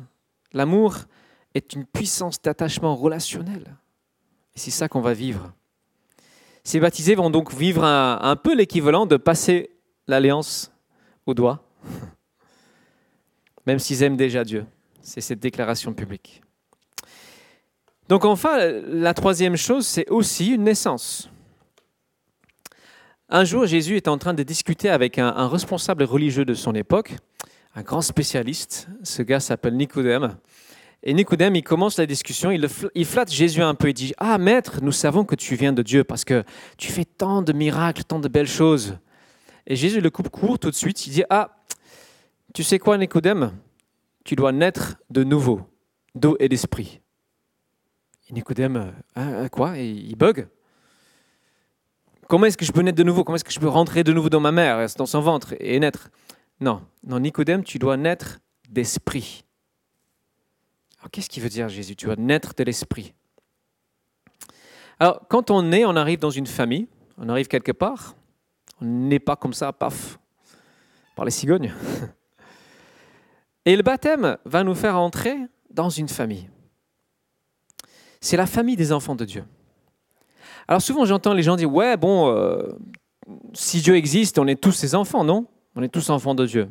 L'amour 0.52 0.96
est 1.54 1.72
une 1.72 1.86
puissance 1.86 2.40
d'attachement 2.42 2.94
relationnel. 2.94 3.76
C'est 4.54 4.70
ça 4.70 4.88
qu'on 4.88 5.00
va 5.00 5.14
vivre. 5.14 5.54
Ces 6.64 6.80
baptisés 6.80 7.14
vont 7.14 7.30
donc 7.30 7.54
vivre 7.54 7.82
un, 7.82 8.36
peu 8.36 8.54
l'équivalent 8.54 9.06
de 9.06 9.16
passer 9.16 9.70
l'alliance 10.06 10.70
au 11.24 11.32
doigt, 11.32 11.64
même 13.66 13.78
s'ils 13.78 14.02
aiment 14.02 14.18
déjà 14.18 14.44
Dieu. 14.44 14.66
C'est 15.00 15.22
cette 15.22 15.40
déclaration 15.40 15.94
publique. 15.94 16.42
Donc 18.08 18.24
enfin, 18.24 18.58
la 18.86 19.14
troisième 19.14 19.56
chose, 19.56 19.86
c'est 19.86 20.08
aussi 20.10 20.52
une 20.52 20.62
naissance. 20.62 21.28
un 23.28 23.44
jour, 23.44 23.66
Jésus 23.66 23.96
est 23.96 24.06
en 24.06 24.16
train 24.16 24.32
de 24.32 24.44
discuter 24.44 24.88
avec 24.88 25.18
un, 25.18 25.48
responsable 25.48 26.04
religieux 26.04 26.44
de 26.44 26.54
son 26.54 26.74
époque, 26.74 27.16
un 27.74 27.82
grand 27.82 28.02
spécialiste. 28.02 28.88
Ce 29.02 29.22
gars 29.22 29.40
s'appelle 29.40 29.74
Nicodème. 29.74 30.36
Et 31.02 31.14
Nicodème, 31.14 31.56
il 31.56 31.64
commence 31.64 31.98
la 31.98 32.06
discussion, 32.06 32.50
il 32.52 33.04
flatte 33.04 33.32
Jésus 33.32 33.62
un 33.62 33.74
peu, 33.74 33.88
il 33.88 33.94
dit, 33.94 34.12
Ah 34.18 34.38
maître, 34.38 34.78
nous 34.82 34.92
savons 34.92 35.24
que 35.24 35.34
tu 35.34 35.56
viens 35.56 35.72
de 35.72 35.82
Dieu 35.82 36.04
parce 36.04 36.24
que 36.24 36.44
tu 36.78 36.92
fais 36.92 37.04
tant 37.04 37.42
de 37.42 37.52
miracles, 37.52 38.04
tant 38.04 38.20
de 38.20 38.28
belles 38.28 38.48
choses. 38.48 38.98
Et 39.66 39.74
Jésus 39.74 40.00
le 40.00 40.10
coupe 40.10 40.28
court 40.28 40.60
tout 40.60 40.70
de 40.70 40.76
suite, 40.76 41.06
il 41.08 41.12
dit, 41.12 41.24
Ah, 41.28 41.56
tu 42.54 42.62
sais 42.62 42.78
quoi 42.78 42.96
Nicodème? 42.98 43.52
Tu 44.24 44.36
dois 44.36 44.52
naître 44.52 44.96
de 45.10 45.24
nouveau, 45.24 45.60
d'eau 46.14 46.36
et 46.38 46.48
d'esprit. 46.48 47.00
Et 48.28 48.32
Nicodème, 48.32 48.76
euh, 48.76 48.90
Hein, 49.14 49.44
hein, 49.44 49.48
quoi 49.48 49.78
il 49.78 50.14
bug. 50.16 50.48
Comment 52.28 52.46
est-ce 52.46 52.56
que 52.56 52.64
je 52.64 52.72
peux 52.72 52.80
naître 52.80 52.98
de 52.98 53.04
nouveau? 53.04 53.22
Comment 53.22 53.36
est-ce 53.36 53.44
que 53.44 53.52
je 53.52 53.60
peux 53.60 53.68
rentrer 53.68 54.02
de 54.02 54.12
nouveau 54.12 54.28
dans 54.28 54.40
ma 54.40 54.50
mère, 54.50 54.84
dans 54.96 55.06
son 55.06 55.20
ventre 55.20 55.54
et 55.60 55.78
naître? 55.78 56.10
Non, 56.60 56.82
non, 57.04 57.20
Nicodème, 57.20 57.62
tu 57.62 57.78
dois 57.78 57.96
naître 57.96 58.40
d'esprit. 58.68 59.44
Alors, 60.98 61.10
qu'est-ce 61.10 61.28
qu'il 61.28 61.42
veut 61.42 61.48
dire 61.48 61.68
Jésus? 61.68 61.94
Tu 61.94 62.06
dois 62.06 62.16
naître 62.16 62.52
de 62.54 62.64
l'esprit. 62.64 63.14
Alors, 64.98 65.20
quand 65.28 65.50
on 65.50 65.62
naît, 65.62 65.84
on 65.84 65.94
arrive 65.94 66.18
dans 66.18 66.30
une 66.30 66.46
famille, 66.46 66.88
on 67.18 67.28
arrive 67.28 67.46
quelque 67.46 67.72
part, 67.72 68.16
on 68.80 68.86
n'est 68.86 69.20
pas 69.20 69.36
comme 69.36 69.52
ça, 69.52 69.72
paf, 69.72 70.18
par 71.14 71.24
les 71.24 71.30
cigognes. 71.30 71.72
Et 73.66 73.76
le 73.76 73.82
baptême 73.82 74.36
va 74.44 74.64
nous 74.64 74.74
faire 74.74 74.98
entrer 74.98 75.36
dans 75.70 75.90
une 75.90 76.08
famille. 76.08 76.48
C'est 78.26 78.36
la 78.36 78.46
famille 78.46 78.74
des 78.74 78.90
enfants 78.90 79.14
de 79.14 79.24
Dieu. 79.24 79.44
Alors 80.66 80.82
souvent 80.82 81.04
j'entends 81.04 81.32
les 81.32 81.44
gens 81.44 81.54
dire, 81.54 81.72
ouais, 81.72 81.96
bon, 81.96 82.28
euh, 82.34 82.72
si 83.52 83.80
Dieu 83.80 83.94
existe, 83.94 84.40
on 84.40 84.48
est 84.48 84.60
tous 84.60 84.72
ses 84.72 84.96
enfants, 84.96 85.22
non? 85.22 85.46
On 85.76 85.82
est 85.84 85.88
tous 85.88 86.10
enfants 86.10 86.34
de 86.34 86.44
Dieu. 86.44 86.68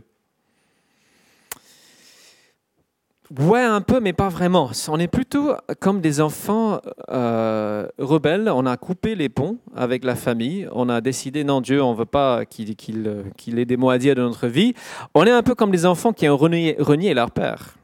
Ouais, 3.40 3.62
un 3.62 3.80
peu, 3.80 4.02
mais 4.02 4.12
pas 4.12 4.28
vraiment. 4.28 4.70
On 4.90 5.00
est 5.00 5.08
plutôt 5.08 5.54
comme 5.80 6.02
des 6.02 6.20
enfants 6.20 6.82
euh, 7.10 7.88
rebelles. 8.00 8.52
On 8.54 8.66
a 8.66 8.76
coupé 8.76 9.16
les 9.16 9.30
ponts 9.30 9.58
avec 9.74 10.04
la 10.04 10.16
famille. 10.16 10.68
On 10.74 10.90
a 10.90 11.00
décidé, 11.00 11.46
non, 11.46 11.62
Dieu, 11.62 11.82
on 11.82 11.94
ne 11.94 11.98
veut 11.98 12.06
pas 12.06 12.44
qu'il 12.46 12.70
ait 12.70 13.66
des 13.66 13.78
mots 13.78 13.92
à 13.92 13.98
dire 13.98 14.14
de 14.14 14.22
notre 14.22 14.48
vie. 14.48 14.74
On 15.14 15.24
est 15.24 15.32
un 15.32 15.42
peu 15.42 15.56
comme 15.56 15.72
des 15.72 15.86
enfants 15.86 16.12
qui 16.12 16.28
ont 16.28 16.36
renié 16.36 17.14
leur 17.14 17.32
père. 17.32 17.78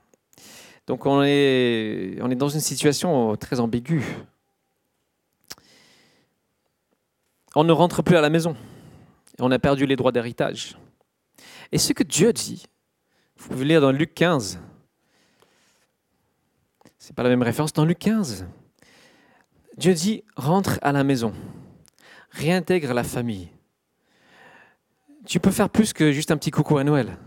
Donc 0.91 1.05
on 1.05 1.23
est, 1.23 2.17
dans 2.35 2.49
une 2.49 2.59
situation 2.59 3.37
très 3.37 3.61
ambiguë. 3.61 4.03
On 7.55 7.63
ne 7.63 7.71
rentre 7.71 8.01
plus 8.01 8.17
à 8.17 8.21
la 8.21 8.29
maison. 8.29 8.57
On 9.39 9.51
a 9.51 9.57
perdu 9.57 9.85
les 9.85 9.95
droits 9.95 10.11
d'héritage. 10.11 10.77
Et 11.71 11.77
ce 11.77 11.93
que 11.93 12.03
Dieu 12.03 12.33
dit, 12.33 12.65
vous 13.37 13.47
pouvez 13.47 13.63
lire 13.63 13.79
dans 13.79 13.93
Luc 13.93 14.13
15, 14.13 14.59
c'est 16.97 17.15
pas 17.15 17.23
la 17.23 17.29
même 17.29 17.41
référence 17.41 17.71
dans 17.71 17.85
Luc 17.85 17.99
15. 17.99 18.45
Dieu 19.77 19.93
dit 19.93 20.25
rentre 20.35 20.77
à 20.81 20.91
la 20.91 21.05
maison, 21.05 21.31
réintègre 22.31 22.93
la 22.93 23.05
famille. 23.05 23.47
Tu 25.25 25.39
peux 25.39 25.51
faire 25.51 25.69
plus 25.69 25.93
que 25.93 26.11
juste 26.11 26.31
un 26.31 26.37
petit 26.37 26.51
coucou 26.51 26.77
à 26.79 26.83
Noël. 26.83 27.17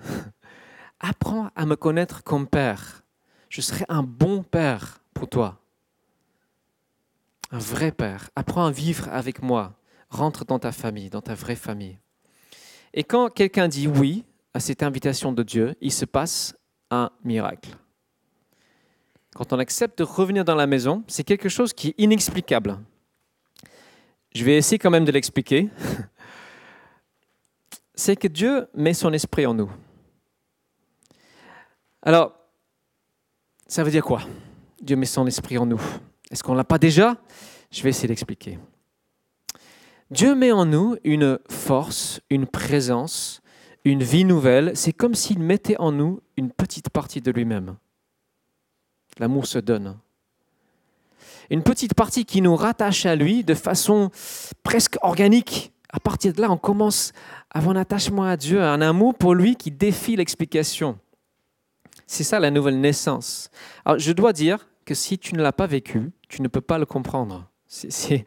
Apprends 1.00 1.48
à 1.56 1.64
me 1.64 1.76
connaître 1.76 2.22
comme 2.22 2.46
père. 2.46 3.03
Je 3.54 3.60
serai 3.60 3.84
un 3.88 4.02
bon 4.02 4.42
père 4.42 5.00
pour 5.14 5.28
toi. 5.28 5.60
Un 7.52 7.58
vrai 7.58 7.92
père. 7.92 8.30
Apprends 8.34 8.66
à 8.66 8.72
vivre 8.72 9.08
avec 9.10 9.42
moi. 9.42 9.78
Rentre 10.10 10.44
dans 10.44 10.58
ta 10.58 10.72
famille, 10.72 11.08
dans 11.08 11.20
ta 11.20 11.36
vraie 11.36 11.54
famille. 11.54 12.00
Et 12.94 13.04
quand 13.04 13.28
quelqu'un 13.28 13.68
dit 13.68 13.86
oui 13.86 14.24
à 14.54 14.58
cette 14.58 14.82
invitation 14.82 15.30
de 15.30 15.44
Dieu, 15.44 15.76
il 15.80 15.92
se 15.92 16.04
passe 16.04 16.56
un 16.90 17.12
miracle. 17.22 17.70
Quand 19.36 19.52
on 19.52 19.60
accepte 19.60 20.00
de 20.00 20.02
revenir 20.02 20.44
dans 20.44 20.56
la 20.56 20.66
maison, 20.66 21.04
c'est 21.06 21.22
quelque 21.22 21.48
chose 21.48 21.72
qui 21.72 21.90
est 21.90 21.94
inexplicable. 21.96 22.80
Je 24.34 24.42
vais 24.42 24.56
essayer 24.56 24.80
quand 24.80 24.90
même 24.90 25.04
de 25.04 25.12
l'expliquer. 25.12 25.70
C'est 27.94 28.16
que 28.16 28.26
Dieu 28.26 28.66
met 28.74 28.94
son 28.94 29.12
esprit 29.12 29.46
en 29.46 29.54
nous. 29.54 29.70
Alors, 32.02 32.43
ça 33.74 33.82
veut 33.82 33.90
dire 33.90 34.04
quoi? 34.04 34.22
Dieu 34.80 34.94
met 34.94 35.04
son 35.04 35.26
esprit 35.26 35.58
en 35.58 35.66
nous. 35.66 35.80
Est-ce 36.30 36.44
qu'on 36.44 36.52
ne 36.52 36.58
l'a 36.58 36.62
pas 36.62 36.78
déjà? 36.78 37.16
Je 37.72 37.82
vais 37.82 37.88
essayer 37.88 38.06
d'expliquer. 38.06 38.56
Dieu 40.12 40.36
met 40.36 40.52
en 40.52 40.64
nous 40.64 40.94
une 41.02 41.40
force, 41.50 42.20
une 42.30 42.46
présence, 42.46 43.42
une 43.84 44.04
vie 44.04 44.24
nouvelle. 44.24 44.76
C'est 44.76 44.92
comme 44.92 45.16
s'il 45.16 45.40
mettait 45.40 45.76
en 45.80 45.90
nous 45.90 46.20
une 46.36 46.52
petite 46.52 46.88
partie 46.88 47.20
de 47.20 47.32
lui-même. 47.32 47.74
L'amour 49.18 49.44
se 49.44 49.58
donne. 49.58 49.98
Une 51.50 51.64
petite 51.64 51.94
partie 51.94 52.24
qui 52.24 52.42
nous 52.42 52.54
rattache 52.54 53.06
à 53.06 53.16
lui 53.16 53.42
de 53.42 53.54
façon 53.54 54.12
presque 54.62 54.98
organique. 55.02 55.72
À 55.92 55.98
partir 55.98 56.32
de 56.32 56.40
là, 56.40 56.48
on 56.48 56.58
commence 56.58 57.10
à 57.50 57.58
avoir 57.58 57.76
un 57.76 57.80
attachement 57.80 58.22
à 58.22 58.36
Dieu, 58.36 58.62
un 58.62 58.80
amour 58.80 59.16
pour 59.16 59.34
lui 59.34 59.56
qui 59.56 59.72
défie 59.72 60.14
l'explication. 60.14 60.96
C'est 62.06 62.24
ça 62.24 62.40
la 62.40 62.50
nouvelle 62.50 62.80
naissance. 62.80 63.50
Alors, 63.84 63.98
je 63.98 64.12
dois 64.12 64.32
dire 64.32 64.68
que 64.84 64.94
si 64.94 65.18
tu 65.18 65.34
ne 65.34 65.42
l'as 65.42 65.52
pas 65.52 65.66
vécu, 65.66 66.10
tu 66.28 66.42
ne 66.42 66.48
peux 66.48 66.60
pas 66.60 66.78
le 66.78 66.86
comprendre. 66.86 67.48
C'est, 67.66 68.24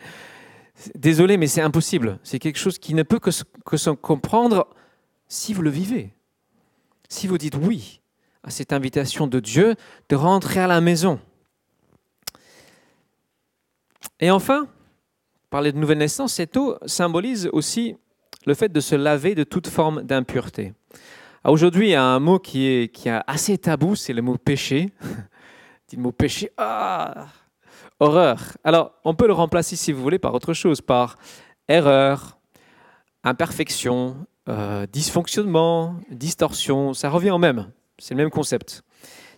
désolé, 0.95 1.37
mais 1.37 1.47
c'est 1.47 1.61
impossible. 1.61 2.19
C'est 2.23 2.39
quelque 2.39 2.57
chose 2.57 2.79
qui 2.79 2.93
ne 2.93 3.03
peut 3.03 3.19
que 3.19 3.31
se, 3.31 3.43
que 3.65 3.77
se 3.77 3.89
comprendre 3.89 4.67
si 5.27 5.53
vous 5.53 5.61
le 5.61 5.69
vivez. 5.69 6.13
Si 7.09 7.27
vous 7.27 7.37
dites 7.37 7.55
oui 7.55 8.01
à 8.43 8.49
cette 8.49 8.73
invitation 8.73 9.27
de 9.27 9.39
Dieu 9.39 9.75
de 10.09 10.15
rentrer 10.15 10.59
à 10.59 10.67
la 10.67 10.81
maison. 10.81 11.19
Et 14.19 14.31
enfin, 14.31 14.67
parler 15.49 15.71
de 15.71 15.77
nouvelle 15.77 15.99
naissance, 15.99 16.33
cette 16.33 16.57
eau 16.57 16.77
symbolise 16.85 17.49
aussi 17.53 17.95
le 18.45 18.53
fait 18.53 18.69
de 18.69 18.79
se 18.79 18.95
laver 18.95 19.35
de 19.35 19.43
toute 19.43 19.67
forme 19.67 20.03
d'impureté. 20.03 20.73
Aujourd'hui, 21.47 21.87
il 21.87 21.91
y 21.91 21.95
a 21.95 22.03
un 22.03 22.19
mot 22.19 22.39
qui 22.39 22.67
est, 22.67 22.93
qui 22.93 23.07
est 23.07 23.21
assez 23.25 23.57
tabou, 23.57 23.95
c'est 23.95 24.11
le 24.11 24.21
mot 24.21 24.37
péché. 24.37 24.89
le 25.93 25.97
mot 25.97 26.11
péché, 26.11 26.51
ah, 26.57 27.27
horreur. 28.01 28.57
Alors, 28.65 28.91
on 29.05 29.15
peut 29.15 29.27
le 29.27 29.33
remplacer, 29.33 29.77
si 29.77 29.93
vous 29.93 30.01
voulez, 30.01 30.19
par 30.19 30.33
autre 30.33 30.53
chose, 30.53 30.81
par 30.81 31.17
erreur, 31.69 32.37
imperfection, 33.23 34.17
euh, 34.49 34.85
dysfonctionnement, 34.91 35.95
distorsion, 36.11 36.93
ça 36.93 37.09
revient 37.09 37.31
au 37.31 37.37
même. 37.37 37.71
C'est 37.97 38.13
le 38.13 38.23
même 38.23 38.29
concept. 38.29 38.83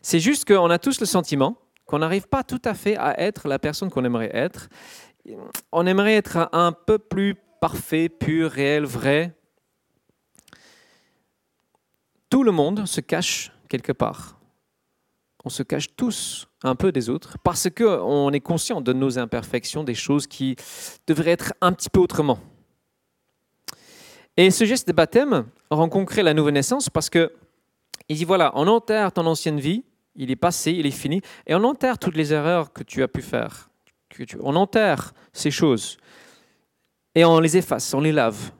C'est 0.02 0.20
juste 0.20 0.46
qu'on 0.46 0.72
a 0.72 0.80
tous 0.80 1.00
le 1.00 1.06
sentiment 1.06 1.58
qu'on 1.86 2.00
n'arrive 2.00 2.28
pas 2.28 2.44
tout 2.44 2.62
à 2.66 2.74
fait 2.74 2.98
à 2.98 3.20
être 3.20 3.48
la 3.48 3.60
personne 3.60 3.92
qu'on 3.92 4.04
aimerait 4.04 4.32
être. 4.36 4.70
On 5.72 5.86
aimerait 5.86 6.16
être 6.16 6.50
un 6.54 6.72
peu 6.72 6.98
plus 6.98 7.36
parfait, 7.62 8.10
pur, 8.10 8.50
réel, 8.50 8.86
vrai. 8.86 9.36
Tout 12.30 12.44
le 12.44 12.52
monde 12.52 12.86
se 12.86 13.02
cache 13.02 13.52
quelque 13.68 13.92
part. 13.92 14.38
On 15.46 15.50
se 15.50 15.64
cache 15.64 15.96
tous 15.96 16.48
un 16.64 16.76
peu 16.76 16.92
des 16.92 17.10
autres 17.10 17.38
parce 17.44 17.70
qu'on 17.70 18.32
est 18.32 18.40
conscient 18.40 18.82
de 18.82 18.94
nos 18.94 19.18
imperfections, 19.18 19.84
des 19.84 19.96
choses 19.96 20.28
qui 20.28 20.56
devraient 21.08 21.32
être 21.32 21.54
un 21.62 21.72
petit 21.72 21.90
peu 21.90 22.00
autrement. 22.00 22.40
Et 24.38 24.52
ce 24.52 24.66
geste 24.66 24.88
de 24.88 24.94
baptême 24.94 25.46
rend 25.70 25.90
concret 25.90 26.24
la 26.24 26.34
nouvelle 26.34 26.54
naissance 26.54 26.90
parce 26.90 27.10
que 27.10 27.34
il 28.10 28.18
dit 28.18 28.26
voilà, 28.26 28.52
on 28.56 28.68
enterre 28.68 29.12
ton 29.12 29.26
ancienne 29.26 29.60
vie, 29.60 29.84
il 30.16 30.32
est 30.32 30.36
passé, 30.36 30.72
il 30.72 30.86
est 30.86 30.92
fini, 30.92 31.22
et 31.46 31.56
on 31.56 31.64
enterre 31.64 32.00
toutes 32.00 32.16
les 32.16 32.34
erreurs 32.34 32.74
que 32.74 32.84
tu 32.84 33.04
as 33.04 33.08
pu 33.08 33.22
faire. 33.22 33.70
On 34.42 34.56
enterre 34.56 35.14
ces 35.32 35.52
choses 35.52 35.98
et 37.16 37.24
on 37.24 37.40
les 37.40 37.58
efface, 37.58 37.94
on 37.94 38.02
les 38.02 38.12
lave, 38.12 38.52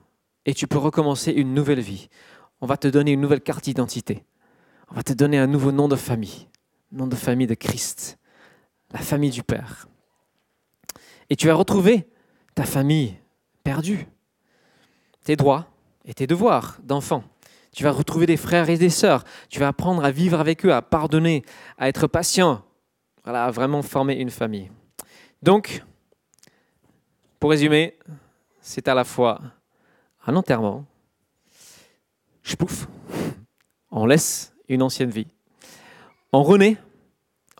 et 0.46 0.54
tu 0.54 0.66
peux 0.66 0.78
recommencer 0.78 1.32
une 1.32 1.54
nouvelle 1.54 1.80
vie. 1.80 2.08
On 2.60 2.66
va 2.66 2.76
te 2.76 2.88
donner 2.88 3.12
une 3.12 3.20
nouvelle 3.20 3.40
carte 3.40 3.64
d'identité. 3.64 4.24
On 4.90 4.94
va 4.94 5.02
te 5.02 5.12
donner 5.12 5.38
un 5.38 5.46
nouveau 5.46 5.72
nom 5.72 5.88
de 5.88 5.96
famille, 5.96 6.48
nom 6.92 7.06
de 7.06 7.16
famille 7.16 7.46
de 7.46 7.54
Christ, 7.54 8.18
la 8.92 8.98
famille 8.98 9.30
du 9.30 9.42
Père. 9.42 9.88
Et 11.30 11.36
tu 11.36 11.46
vas 11.46 11.54
retrouver 11.54 12.08
ta 12.54 12.64
famille 12.64 13.14
perdue, 13.62 14.06
tes 15.24 15.36
droits 15.36 15.68
et 16.04 16.12
tes 16.12 16.26
devoirs 16.26 16.78
d'enfant. 16.82 17.22
Tu 17.72 17.84
vas 17.84 17.92
retrouver 17.92 18.26
des 18.26 18.36
frères 18.36 18.68
et 18.68 18.76
des 18.76 18.90
sœurs. 18.90 19.24
Tu 19.48 19.60
vas 19.60 19.68
apprendre 19.68 20.04
à 20.04 20.10
vivre 20.10 20.40
avec 20.40 20.66
eux, 20.66 20.74
à 20.74 20.82
pardonner, 20.82 21.44
à 21.78 21.88
être 21.88 22.08
patient. 22.08 22.64
Voilà, 23.24 23.44
à 23.44 23.50
vraiment 23.50 23.82
former 23.82 24.14
une 24.14 24.30
famille. 24.30 24.70
Donc, 25.42 25.84
pour 27.38 27.50
résumer, 27.50 27.96
c'est 28.60 28.88
à 28.88 28.94
la 28.94 29.04
fois 29.04 29.40
un 30.26 30.34
enterrement, 30.36 30.84
je 32.42 32.56
pouffe, 32.56 32.88
on 33.90 34.06
laisse 34.06 34.54
une 34.68 34.82
ancienne 34.82 35.10
vie, 35.10 35.26
on 36.32 36.42
renaît, 36.42 36.76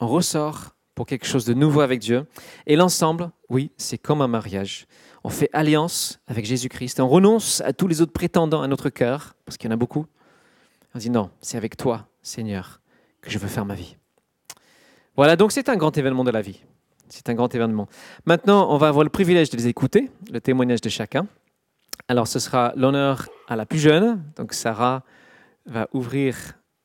on 0.00 0.06
ressort 0.06 0.74
pour 0.94 1.06
quelque 1.06 1.26
chose 1.26 1.44
de 1.44 1.54
nouveau 1.54 1.80
avec 1.80 1.98
Dieu. 2.00 2.26
Et 2.66 2.76
l'ensemble, 2.76 3.30
oui, 3.48 3.70
c'est 3.76 3.98
comme 3.98 4.20
un 4.20 4.28
mariage. 4.28 4.86
on 5.24 5.30
fait 5.30 5.50
alliance 5.52 6.20
avec 6.26 6.44
Jésus-Christ, 6.44 7.00
on 7.00 7.08
renonce 7.08 7.60
à 7.62 7.72
tous 7.72 7.88
les 7.88 8.00
autres 8.00 8.12
prétendants 8.12 8.62
à 8.62 8.68
notre 8.68 8.90
cœur, 8.90 9.34
parce 9.44 9.56
qu'il 9.56 9.68
y 9.68 9.72
en 9.72 9.74
a 9.74 9.78
beaucoup. 9.78 10.06
On 10.94 10.98
dit 10.98 11.10
non, 11.10 11.30
c'est 11.40 11.56
avec 11.56 11.76
toi, 11.76 12.06
Seigneur, 12.22 12.80
que 13.20 13.30
je 13.30 13.38
veux 13.38 13.48
faire 13.48 13.64
ma 13.64 13.74
vie. 13.74 13.96
Voilà, 15.16 15.36
donc 15.36 15.52
c'est 15.52 15.68
un 15.68 15.76
grand 15.76 15.96
événement 15.96 16.24
de 16.24 16.30
la 16.30 16.42
vie. 16.42 16.60
C'est 17.08 17.28
un 17.28 17.34
grand 17.34 17.52
événement. 17.54 17.88
Maintenant, 18.24 18.72
on 18.72 18.78
va 18.78 18.88
avoir 18.88 19.04
le 19.04 19.10
privilège 19.10 19.50
de 19.50 19.56
les 19.56 19.66
écouter, 19.66 20.10
le 20.30 20.40
témoignage 20.40 20.80
de 20.80 20.88
chacun. 20.88 21.26
Alors, 22.08 22.28
ce 22.28 22.38
sera 22.38 22.72
l'honneur 22.76 23.28
à 23.50 23.56
la 23.56 23.66
plus 23.66 23.80
jeune. 23.80 24.22
Donc, 24.36 24.54
Sarah 24.54 25.02
va 25.66 25.88
ouvrir 25.92 26.36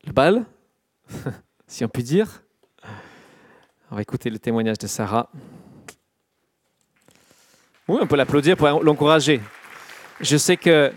le 0.03 0.11
bal, 0.11 0.43
si 1.67 1.85
on 1.85 1.87
peut 1.87 2.01
dire. 2.01 2.41
On 3.91 3.95
va 3.95 4.01
écouter 4.01 4.31
le 4.31 4.39
témoignage 4.39 4.79
de 4.79 4.87
Sarah. 4.87 5.29
Oui, 7.87 7.99
on 8.01 8.07
peut 8.07 8.15
l'applaudir 8.15 8.57
pour 8.57 8.83
l'encourager. 8.83 9.39
Je 10.19 10.37
sais 10.37 10.57
que 10.57 10.91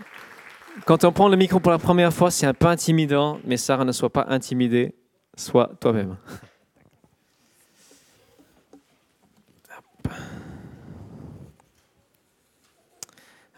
quand 0.85 1.03
on 1.03 1.11
prend 1.11 1.29
le 1.29 1.37
micro 1.37 1.59
pour 1.59 1.71
la 1.71 1.77
première 1.77 2.11
fois, 2.11 2.31
c'est 2.31 2.47
un 2.47 2.53
peu 2.55 2.65
intimidant, 2.65 3.39
mais 3.45 3.57
Sarah, 3.57 3.85
ne 3.85 3.91
soit 3.91 4.11
pas 4.11 4.25
intimidée, 4.27 4.95
sois 5.37 5.69
toi-même. 5.79 6.17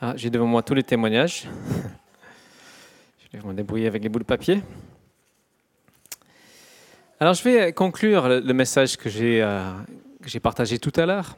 Ah, 0.02 0.14
J'ai 0.18 0.30
devant 0.30 0.48
moi 0.48 0.62
tous 0.62 0.74
les 0.74 0.84
témoignages. 0.84 1.48
Je 3.34 3.38
vais 3.38 3.48
me 3.48 3.54
débrouiller 3.54 3.88
avec 3.88 4.04
les 4.04 4.10
bouts 4.10 4.20
de 4.20 4.26
papier. 4.26 4.62
Alors, 7.18 7.34
je 7.34 7.42
vais 7.44 7.72
conclure 7.72 8.28
le 8.28 8.54
message 8.54 8.98
que 8.98 9.10
j'ai 9.10 9.42
euh, 9.42 9.72
partagé 10.44 10.80
tout 10.80 10.92
à 10.98 11.06
l'heure. 11.06 11.38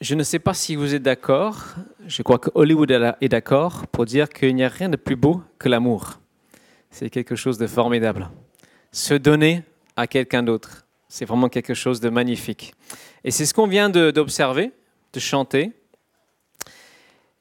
Je 0.00 0.14
ne 0.14 0.22
sais 0.22 0.38
pas 0.38 0.54
si 0.54 0.76
vous 0.76 0.94
êtes 0.94 1.02
d'accord, 1.02 1.74
je 2.06 2.22
crois 2.22 2.38
que 2.38 2.50
Hollywood 2.54 2.90
est 3.20 3.28
d'accord 3.28 3.88
pour 3.88 4.04
dire 4.04 4.28
qu'il 4.28 4.54
n'y 4.54 4.62
a 4.62 4.68
rien 4.68 4.88
de 4.88 4.96
plus 4.96 5.16
beau 5.16 5.42
que 5.58 5.68
l'amour. 5.68 6.20
C'est 6.92 7.10
quelque 7.10 7.34
chose 7.34 7.58
de 7.58 7.66
formidable. 7.66 8.30
Se 8.92 9.14
donner 9.14 9.64
à 9.96 10.06
quelqu'un 10.06 10.44
d'autre, 10.44 10.86
c'est 11.08 11.24
vraiment 11.24 11.48
quelque 11.48 11.74
chose 11.74 11.98
de 11.98 12.10
magnifique. 12.10 12.74
Et 13.24 13.32
c'est 13.32 13.44
ce 13.44 13.52
qu'on 13.52 13.66
vient 13.66 13.90
d'observer, 13.90 14.70
de, 15.12 15.18
chanter. 15.18 15.72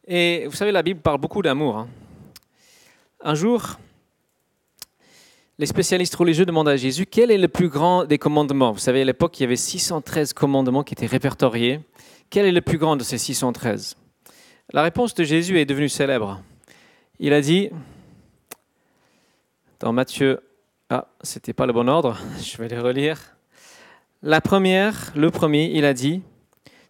Et 0.08 0.48
vous 0.48 0.56
savez, 0.56 0.72
la 0.72 0.82
Bible 0.82 1.00
parle 1.00 1.20
beaucoup 1.20 1.44
d'amour. 1.44 1.78
Hein. 1.78 1.88
Un 3.22 3.36
jour, 3.36 3.78
les 5.58 5.66
spécialistes 5.66 6.16
religieux 6.16 6.46
demandent 6.46 6.70
à 6.70 6.78
Jésus 6.78 7.06
quel 7.06 7.32
est 7.32 7.38
le 7.38 7.50
plus 7.50 7.68
grand 7.68 8.06
des 8.06 8.18
commandements? 8.18 8.72
Vous 8.72 8.80
savez, 8.80 9.02
à 9.02 9.04
l'époque, 9.04 9.38
il 9.40 9.44
y 9.44 9.46
avait 9.46 9.58
613 9.58 10.32
commandements 10.32 10.84
qui 10.84 10.94
étaient 10.94 11.06
répertoriés. 11.06 11.82
Quel 12.30 12.46
est 12.46 12.54
le 12.54 12.62
plus 12.62 12.78
grand 12.78 12.96
de 12.96 13.04
ces 13.04 13.18
613 13.18 13.98
La 14.72 14.84
réponse 14.84 15.16
de 15.16 15.26
Jésus 15.26 15.60
est 15.60 15.66
devenue 15.66 15.90
célèbre. 15.90 16.42
Il 17.20 17.34
a 17.34 17.42
dit, 17.42 17.72
dans 19.82 19.92
Matthieu, 19.92 20.40
ah, 20.90 21.10
c'était 21.22 21.52
pas 21.52 21.66
le 21.66 21.74
bon 21.74 21.90
ordre, 21.90 22.18
je 22.42 22.56
vais 22.56 22.70
les 22.70 22.80
relire. 22.80 23.36
La 24.24 24.40
première, 24.40 25.12
le 25.14 25.30
premier, 25.30 25.72
il 25.74 25.84
a 25.84 25.94
dit, 25.94 26.22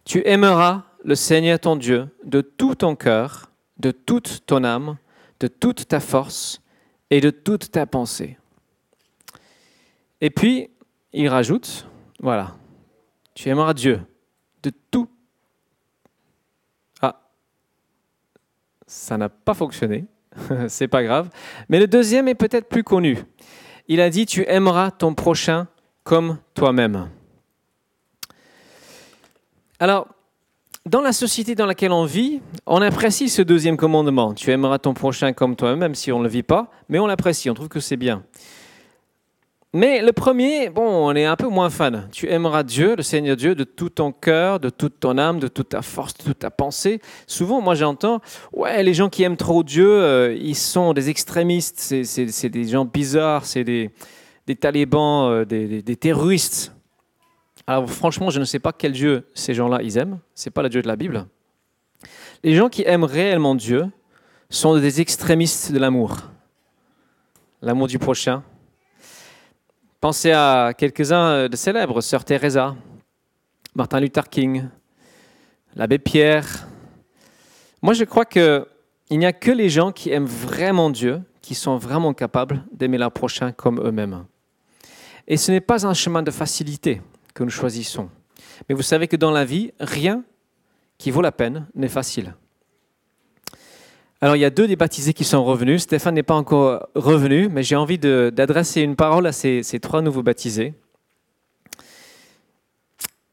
tu 0.04 0.22
aimeras 0.24 0.84
le 1.02 1.16
Seigneur 1.16 1.58
ton 1.58 1.74
Dieu 1.74 2.06
de 2.22 2.40
tout 2.40 2.76
ton 2.76 2.94
cœur, 2.94 3.50
de 3.78 3.90
toute 3.90 4.46
ton 4.46 4.62
âme, 4.62 4.96
de 5.40 5.48
toute 5.48 5.88
ta 5.88 6.00
force 6.00 6.62
et 7.10 7.20
de 7.20 7.30
toute 7.30 7.70
ta 7.70 7.86
pensée. 7.86 8.38
Et 10.20 10.30
puis, 10.30 10.70
il 11.12 11.28
rajoute, 11.28 11.86
voilà, 12.20 12.56
tu 13.34 13.48
aimeras 13.48 13.74
Dieu 13.74 14.00
de 14.62 14.70
tout 14.90 15.08
ça 18.90 19.16
n'a 19.16 19.28
pas 19.28 19.54
fonctionné, 19.54 20.04
c'est 20.68 20.88
pas 20.88 21.04
grave. 21.04 21.30
Mais 21.68 21.78
le 21.78 21.86
deuxième 21.86 22.26
est 22.26 22.34
peut-être 22.34 22.68
plus 22.68 22.82
connu. 22.82 23.18
Il 23.86 24.00
a 24.00 24.10
dit 24.10 24.26
Tu 24.26 24.44
aimeras 24.48 24.90
ton 24.90 25.14
prochain 25.14 25.68
comme 26.02 26.38
toi-même. 26.54 27.08
Alors, 29.78 30.08
dans 30.86 31.00
la 31.00 31.12
société 31.12 31.54
dans 31.54 31.66
laquelle 31.66 31.92
on 31.92 32.04
vit, 32.04 32.40
on 32.66 32.80
apprécie 32.80 33.28
ce 33.28 33.42
deuxième 33.42 33.76
commandement. 33.76 34.32
Tu 34.32 34.50
aimeras 34.50 34.78
ton 34.78 34.94
prochain 34.94 35.32
comme 35.32 35.56
toi-même, 35.56 35.78
même 35.78 35.94
si 35.94 36.10
on 36.10 36.18
ne 36.18 36.24
le 36.24 36.30
vit 36.30 36.42
pas, 36.42 36.70
mais 36.88 36.98
on 36.98 37.06
l'apprécie, 37.06 37.50
on 37.50 37.54
trouve 37.54 37.68
que 37.68 37.80
c'est 37.80 37.96
bien. 37.96 38.22
Mais 39.72 40.02
le 40.02 40.12
premier, 40.12 40.68
bon, 40.68 40.82
on 40.82 41.14
est 41.14 41.26
un 41.26 41.36
peu 41.36 41.46
moins 41.46 41.70
fan. 41.70 42.08
Tu 42.10 42.28
aimeras 42.28 42.64
Dieu, 42.64 42.96
le 42.96 43.04
Seigneur 43.04 43.36
Dieu, 43.36 43.54
de 43.54 43.62
tout 43.62 43.90
ton 43.90 44.10
cœur, 44.10 44.58
de 44.58 44.68
toute 44.68 44.98
ton 44.98 45.16
âme, 45.16 45.38
de 45.38 45.46
toute 45.46 45.68
ta 45.68 45.82
force, 45.82 46.14
de 46.14 46.24
toute 46.24 46.40
ta 46.40 46.50
pensée. 46.50 47.00
Souvent, 47.28 47.60
moi 47.60 47.76
j'entends, 47.76 48.20
ouais, 48.52 48.82
les 48.82 48.94
gens 48.94 49.08
qui 49.08 49.22
aiment 49.22 49.36
trop 49.36 49.62
Dieu, 49.62 49.88
euh, 49.88 50.36
ils 50.40 50.56
sont 50.56 50.92
des 50.92 51.08
extrémistes, 51.08 51.78
c'est 51.78 52.48
des 52.48 52.64
gens 52.66 52.84
bizarres, 52.84 53.46
c'est 53.46 53.62
des, 53.62 53.92
talibans, 54.58 55.30
euh, 55.30 55.44
des, 55.44 55.82
des, 55.82 55.96
terroristes. 55.96 56.72
Alors 57.66 57.88
franchement, 57.88 58.30
je 58.30 58.40
ne 58.40 58.44
sais 58.44 58.58
pas 58.58 58.72
quel 58.72 58.92
Dieu 58.92 59.28
ces 59.34 59.54
gens-là, 59.54 59.80
ils 59.82 59.98
aiment. 59.98 60.18
C'est 60.34 60.50
pas 60.50 60.62
le 60.62 60.68
Dieu 60.68 60.82
de 60.82 60.88
la 60.88 60.96
Bible. 60.96 61.26
Les 62.42 62.54
gens 62.54 62.68
qui 62.68 62.82
aiment 62.86 63.04
réellement 63.04 63.54
Dieu 63.54 63.86
sont 64.48 64.78
des 64.78 65.00
extrémistes 65.00 65.72
de 65.72 65.78
l'amour. 65.78 66.16
L'amour 67.62 67.86
du 67.86 67.98
prochain, 67.98 68.42
Pensez 70.00 70.32
à 70.32 70.72
quelques-uns 70.72 71.46
de 71.50 71.56
célèbres, 71.56 72.00
Sœur 72.00 72.24
Teresa, 72.24 72.74
Martin 73.74 74.00
Luther 74.00 74.30
King, 74.30 74.64
l'abbé 75.76 75.98
Pierre. 75.98 76.66
Moi, 77.82 77.92
je 77.92 78.04
crois 78.04 78.24
qu'il 78.24 78.64
n'y 79.10 79.26
a 79.26 79.34
que 79.34 79.50
les 79.50 79.68
gens 79.68 79.92
qui 79.92 80.10
aiment 80.10 80.24
vraiment 80.24 80.88
Dieu 80.88 81.20
qui 81.42 81.54
sont 81.54 81.76
vraiment 81.76 82.14
capables 82.14 82.64
d'aimer 82.72 82.96
leur 82.96 83.12
prochain 83.12 83.52
comme 83.52 83.78
eux-mêmes. 83.78 84.24
Et 85.28 85.36
ce 85.36 85.52
n'est 85.52 85.60
pas 85.60 85.86
un 85.86 85.92
chemin 85.92 86.22
de 86.22 86.30
facilité 86.30 87.02
que 87.34 87.44
nous 87.44 87.50
choisissons. 87.50 88.08
Mais 88.68 88.74
vous 88.74 88.82
savez 88.82 89.08
que 89.08 89.16
dans 89.16 89.30
la 89.30 89.44
vie, 89.44 89.72
rien 89.80 90.24
qui 90.98 91.10
vaut 91.10 91.22
la 91.22 91.32
peine 91.32 91.66
n'est 91.74 91.88
facile. 91.88 92.34
Alors, 94.22 94.36
il 94.36 94.40
y 94.40 94.44
a 94.44 94.50
deux 94.50 94.68
des 94.68 94.76
baptisés 94.76 95.14
qui 95.14 95.24
sont 95.24 95.42
revenus. 95.42 95.82
Stéphane 95.82 96.14
n'est 96.14 96.22
pas 96.22 96.34
encore 96.34 96.88
revenu, 96.94 97.48
mais 97.48 97.62
j'ai 97.62 97.76
envie 97.76 97.98
d'adresser 97.98 98.82
une 98.82 98.94
parole 98.94 99.26
à 99.26 99.32
ces, 99.32 99.62
trois 99.80 100.02
nouveaux 100.02 100.22
baptisés. 100.22 100.74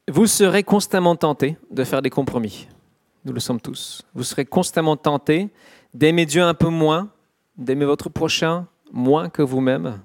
Vous 0.07 0.27
serez 0.27 0.63
constamment 0.63 1.17
tentés 1.17 1.57
de 1.71 1.83
faire 1.83 2.01
des 2.01 2.09
compromis. 2.09 2.69
Nous 3.25 3.33
le 3.33 3.41
sommes 3.41 3.59
tous. 3.59 4.03
Vous 4.15 4.23
serez 4.23 4.45
constamment 4.45 4.95
tentés 4.95 5.49
d'aimer 5.93 6.25
Dieu 6.25 6.41
un 6.41 6.53
peu 6.53 6.69
moins, 6.69 7.11
d'aimer 7.57 7.83
votre 7.83 8.07
prochain 8.07 8.67
moins 8.93 9.27
que 9.27 9.41
vous-même. 9.41 9.99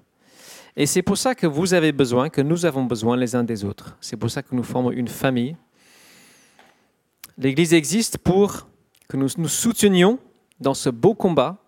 Et 0.77 0.87
c'est 0.87 1.03
pour 1.03 1.19
ça 1.19 1.35
que 1.35 1.47
vous 1.47 1.75
avez 1.75 1.93
besoin, 1.93 2.31
que 2.31 2.41
nous 2.41 2.65
avons 2.65 2.85
besoin 2.85 3.17
les 3.17 3.35
uns 3.35 3.45
des 3.45 3.65
autres. 3.65 3.97
C'est 4.01 4.17
pour 4.17 4.31
ça 4.31 4.43
que 4.43 4.55
nous 4.55 4.63
formons 4.63 4.91
une 4.91 5.09
famille. 5.09 5.57
L'Église 7.37 7.75
existe 7.75 8.19
pour 8.19 8.69
que 9.09 9.17
nous 9.17 9.29
nous 9.37 9.49
soutenions 9.49 10.19
dans 10.61 10.75
ce 10.75 10.89
beau 10.89 11.15
combat 11.15 11.59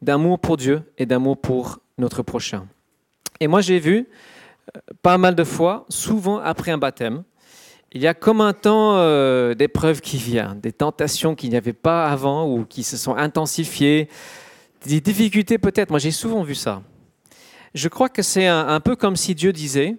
d'amour 0.00 0.38
pour 0.38 0.56
Dieu 0.56 0.82
et 0.98 1.06
d'amour 1.06 1.40
pour 1.40 1.80
notre 1.98 2.22
prochain. 2.22 2.68
Et 3.40 3.48
moi, 3.48 3.60
j'ai 3.60 3.78
vu 3.78 4.08
euh, 4.76 4.80
pas 5.02 5.18
mal 5.18 5.34
de 5.34 5.44
fois, 5.44 5.86
souvent 5.88 6.38
après 6.38 6.70
un 6.70 6.78
baptême, 6.78 7.24
il 7.92 8.02
y 8.02 8.06
a 8.06 8.14
comme 8.14 8.40
un 8.40 8.52
temps 8.52 8.96
euh, 8.96 9.54
d'épreuve 9.54 10.00
qui 10.00 10.18
vient, 10.18 10.54
des 10.54 10.72
tentations 10.72 11.34
qu'il 11.34 11.50
n'y 11.50 11.56
avait 11.56 11.72
pas 11.72 12.06
avant 12.06 12.46
ou 12.46 12.64
qui 12.64 12.82
se 12.82 12.96
sont 12.96 13.16
intensifiées, 13.16 14.08
des 14.84 15.00
difficultés 15.00 15.58
peut-être. 15.58 15.90
Moi, 15.90 15.98
j'ai 15.98 16.10
souvent 16.10 16.42
vu 16.42 16.54
ça. 16.54 16.82
Je 17.76 17.88
crois 17.88 18.08
que 18.08 18.22
c'est 18.22 18.46
un 18.46 18.80
peu 18.80 18.96
comme 18.96 19.16
si 19.16 19.34
Dieu 19.34 19.52
disait, 19.52 19.96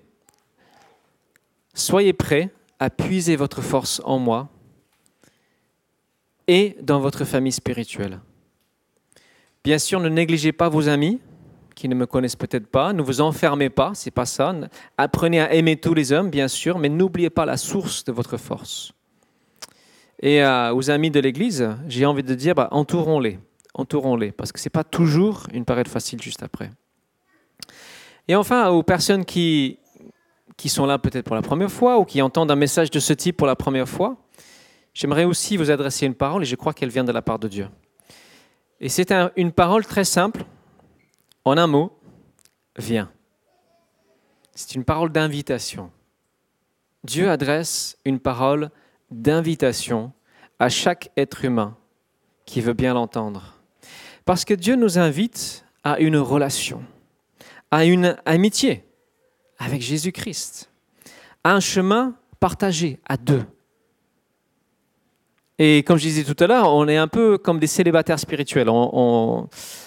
soyez 1.75 2.11
prêts 2.11 2.49
à 2.79 2.89
puiser 2.89 3.35
votre 3.35 3.61
force 3.61 4.01
en 4.03 4.17
moi 4.17 4.49
et 6.47 6.75
dans 6.81 6.99
votre 6.99 7.23
famille 7.23 7.51
spirituelle. 7.51 8.19
Bien 9.63 9.77
sûr, 9.77 9.99
ne 9.99 10.09
négligez 10.09 10.53
pas 10.53 10.69
vos 10.69 10.89
amis 10.89 11.19
qui 11.75 11.87
ne 11.87 11.93
me 11.93 12.07
connaissent 12.07 12.35
peut-être 12.35 12.65
pas. 12.65 12.93
Ne 12.93 13.03
vous 13.03 13.21
enfermez 13.21 13.69
pas, 13.69 13.91
c'est 13.93 14.09
pas 14.09 14.25
ça. 14.25 14.55
Apprenez 14.97 15.39
à 15.39 15.53
aimer 15.53 15.77
tous 15.77 15.93
les 15.93 16.11
hommes, 16.11 16.31
bien 16.31 16.47
sûr, 16.47 16.79
mais 16.79 16.89
n'oubliez 16.89 17.29
pas 17.29 17.45
la 17.45 17.57
source 17.57 18.03
de 18.05 18.11
votre 18.11 18.37
force. 18.37 18.91
Et 20.19 20.43
euh, 20.43 20.73
aux 20.73 20.89
amis 20.89 21.11
de 21.11 21.19
l'Église, 21.19 21.69
j'ai 21.87 22.07
envie 22.07 22.23
de 22.23 22.33
dire, 22.33 22.55
bah, 22.55 22.69
entourons-les, 22.71 23.37
entourons-les, 23.75 24.31
parce 24.31 24.51
que 24.51 24.59
c'est 24.59 24.71
pas 24.71 24.83
toujours 24.83 25.43
une 25.53 25.63
période 25.63 25.87
facile 25.87 26.19
juste 26.19 26.41
après. 26.41 26.71
Et 28.27 28.35
enfin, 28.35 28.69
aux 28.69 28.83
personnes 28.83 29.25
qui, 29.25 29.79
qui 30.57 30.69
sont 30.69 30.85
là 30.85 30.97
peut-être 30.97 31.25
pour 31.25 31.35
la 31.35 31.41
première 31.41 31.71
fois 31.71 31.99
ou 31.99 32.05
qui 32.05 32.21
entendent 32.21 32.51
un 32.51 32.55
message 32.55 32.91
de 32.91 32.99
ce 32.99 33.13
type 33.13 33.37
pour 33.37 33.47
la 33.47 33.55
première 33.55 33.87
fois, 33.87 34.17
j'aimerais 34.93 35.23
aussi 35.23 35.55
vous 35.55 35.71
adresser 35.71 36.05
une 36.05 36.15
parole 36.15 36.43
et 36.43 36.45
je 36.45 36.55
crois 36.55 36.73
qu'elle 36.73 36.89
vient 36.89 37.03
de 37.03 37.11
la 37.11 37.21
part 37.21 37.39
de 37.39 37.47
Dieu. 37.47 37.67
Et 38.79 38.89
c'est 38.89 39.13
une 39.35 39.51
parole 39.51 39.85
très 39.85 40.03
simple, 40.03 40.43
en 41.45 41.57
un 41.57 41.67
mot, 41.67 41.97
viens. 42.77 43.09
C'est 44.53 44.75
une 44.75 44.83
parole 44.83 45.11
d'invitation. 45.11 45.91
Dieu 47.03 47.29
adresse 47.29 47.97
une 48.05 48.19
parole 48.19 48.69
d'invitation 49.09 50.11
à 50.59 50.69
chaque 50.69 51.11
être 51.15 51.45
humain 51.45 51.77
qui 52.45 52.61
veut 52.61 52.73
bien 52.73 52.93
l'entendre. 52.93 53.55
Parce 54.25 54.45
que 54.45 54.53
Dieu 54.53 54.75
nous 54.75 54.97
invite 54.97 55.63
à 55.83 55.99
une 55.99 56.17
relation, 56.17 56.83
à 57.71 57.86
une 57.86 58.17
amitié 58.25 58.84
avec 59.58 59.82
Jésus-Christ, 59.82 60.69
à 61.43 61.53
un 61.53 61.60
chemin 61.60 62.15
partagé 62.39 62.99
à 63.08 63.17
deux. 63.17 63.43
Et 65.60 65.82
comme 65.84 65.97
je 65.97 66.03
disais 66.03 66.23
tout 66.23 66.41
à 66.43 66.47
l'heure, 66.47 66.71
on 66.71 66.88
est 66.88 66.97
un 66.97 67.08
peu 67.08 67.38
comme 67.38 67.60
des 67.60 67.67
célibataires 67.67 68.19
spirituels. 68.19 68.69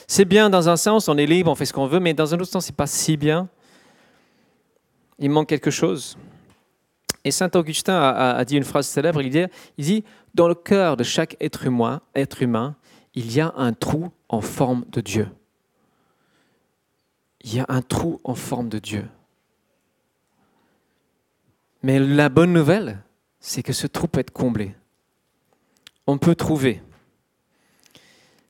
C'est 0.09 0.25
bien 0.25 0.51
dans 0.51 0.69
un 0.69 0.77
sens, 0.77 1.09
on 1.09 1.17
est 1.17 1.27
libre, 1.27 1.51
on 1.51 1.55
fait 1.55 1.67
ce 1.67 1.73
qu'on 1.73 1.87
veut, 1.87 2.01
mais 2.01 2.13
dans 2.13 2.35
un 2.35 2.41
autre 2.41 2.51
sens, 2.51 2.67
c'est 2.67 2.75
pas 2.75 2.89
si 2.89 3.17
bien. 3.17 3.49
Il 5.21 5.31
manque 5.31 5.49
quelque 5.49 5.71
chose. 5.71 6.19
Et 7.25 7.31
saint 7.31 7.51
Augustin 7.55 7.95
a, 8.01 8.45
dit 8.45 8.57
une 8.57 8.65
phrase 8.65 8.89
célèbre. 8.89 9.23
Il 9.23 9.31
dit, 9.31 9.45
il 9.79 9.85
dit, 9.85 10.05
dans 10.35 10.49
le 10.49 10.55
cœur 10.55 10.97
de 10.97 11.05
chaque 11.05 11.37
être 11.41 11.65
humain, 11.65 12.01
être 12.17 12.43
humain, 12.43 12.75
il 13.15 13.33
y 13.33 13.41
a 13.41 13.53
un 13.57 13.73
trou 13.73 14.11
en 14.29 14.41
forme 14.41 14.85
de 14.91 15.01
Dieu. 15.01 15.29
Il 17.43 17.55
y 17.55 17.61
a 17.61 17.67
un 17.69 17.83
trou 17.83 18.21
en 18.25 18.35
forme 18.35 18.69
de 18.69 18.79
Dieu. 18.79 19.09
Mais 21.83 21.99
la 21.99 22.29
bonne 22.29 22.53
nouvelle, 22.53 23.03
c'est 23.39 23.63
que 23.63 23.73
ce 23.73 23.87
trou 23.87 24.07
peut 24.07 24.21
être 24.21 24.33
comblé 24.33 24.75
on 26.11 26.19
peut 26.19 26.35
trouver. 26.35 26.83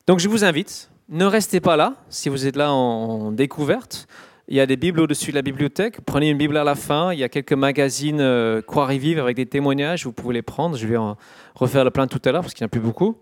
Donc 0.06 0.18
je 0.18 0.28
vous 0.28 0.44
invite, 0.44 0.90
ne 1.08 1.24
restez 1.24 1.60
pas 1.60 1.76
là 1.76 1.96
si 2.08 2.28
vous 2.28 2.46
êtes 2.46 2.56
là 2.56 2.72
en 2.72 3.32
découverte. 3.32 4.08
Il 4.48 4.56
y 4.56 4.60
a 4.60 4.66
des 4.66 4.76
Bibles 4.76 5.00
au-dessus 5.00 5.30
de 5.30 5.36
la 5.36 5.42
bibliothèque. 5.42 6.00
Prenez 6.00 6.28
une 6.28 6.38
Bible 6.38 6.56
à 6.56 6.64
la 6.64 6.74
fin. 6.74 7.12
Il 7.12 7.20
y 7.20 7.24
a 7.24 7.28
quelques 7.28 7.52
magazines 7.52 8.20
euh, 8.20 8.60
Croire-y-Vivre 8.60 9.22
avec 9.22 9.36
des 9.36 9.46
témoignages. 9.46 10.04
Vous 10.04 10.12
pouvez 10.12 10.34
les 10.34 10.42
prendre. 10.42 10.76
Je 10.76 10.88
vais 10.88 10.96
en 10.96 11.16
refaire 11.54 11.84
le 11.84 11.92
plein 11.92 12.08
tout 12.08 12.20
à 12.24 12.32
l'heure 12.32 12.40
parce 12.40 12.54
qu'il 12.54 12.64
n'y 12.64 12.66
en 12.66 12.70
a 12.70 12.70
plus 12.70 12.80
beaucoup. 12.80 13.18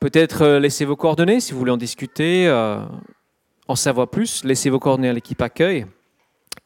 Peut-être 0.00 0.42
euh, 0.42 0.60
laissez 0.60 0.86
vos 0.86 0.96
coordonnées 0.96 1.40
si 1.40 1.52
vous 1.52 1.58
voulez 1.58 1.72
en 1.72 1.76
discuter, 1.76 2.48
euh, 2.48 2.78
en 3.68 3.76
savoir 3.76 4.08
plus. 4.08 4.44
Laissez 4.44 4.70
vos 4.70 4.78
coordonnées 4.78 5.08
à 5.08 5.12
l'équipe 5.12 5.40
accueil 5.42 5.86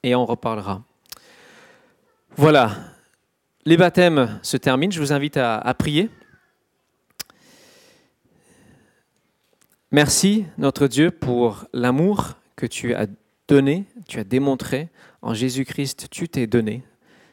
et 0.02 0.14
on 0.14 0.24
reparlera. 0.24 0.82
Voilà. 2.36 2.72
Les 3.64 3.76
baptêmes 3.76 4.38
se 4.42 4.56
terminent. 4.56 4.92
Je 4.92 5.00
vous 5.00 5.12
invite 5.12 5.36
à 5.36 5.74
prier. 5.78 6.10
Merci, 9.90 10.44
notre 10.58 10.86
Dieu, 10.86 11.10
pour 11.10 11.64
l'amour 11.72 12.34
que 12.56 12.66
tu 12.66 12.94
as 12.94 13.06
donné, 13.48 13.86
tu 14.06 14.18
as 14.18 14.24
démontré. 14.24 14.90
En 15.22 15.32
Jésus-Christ, 15.32 16.08
tu 16.10 16.28
t'es 16.28 16.46
donné. 16.46 16.82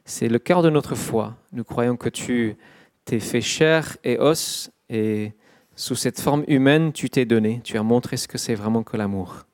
C'est 0.06 0.30
le 0.30 0.39
cœur 0.39 0.62
de 0.62 0.69
notre 0.69 0.95
foi. 0.95 1.36
Nous 1.51 1.65
croyons 1.65 1.97
que 1.97 2.08
tu 2.08 2.56
t'es 3.04 3.19
fait 3.19 3.41
chair 3.41 3.97
et 4.06 4.17
os 4.19 4.71
et 4.89 5.34
sous 5.75 5.95
cette 5.95 6.21
forme 6.21 6.45
humaine, 6.47 6.93
tu 6.93 7.10
t'es 7.10 7.25
donné. 7.25 7.60
Tu 7.62 7.78
as 7.78 7.84
montré 7.84 8.15
ce 8.15 8.30
que 8.30 8.38
c'est 8.38 8.56
vraiment 8.56 8.84
que 8.84 8.95
l'amour. 8.95 9.45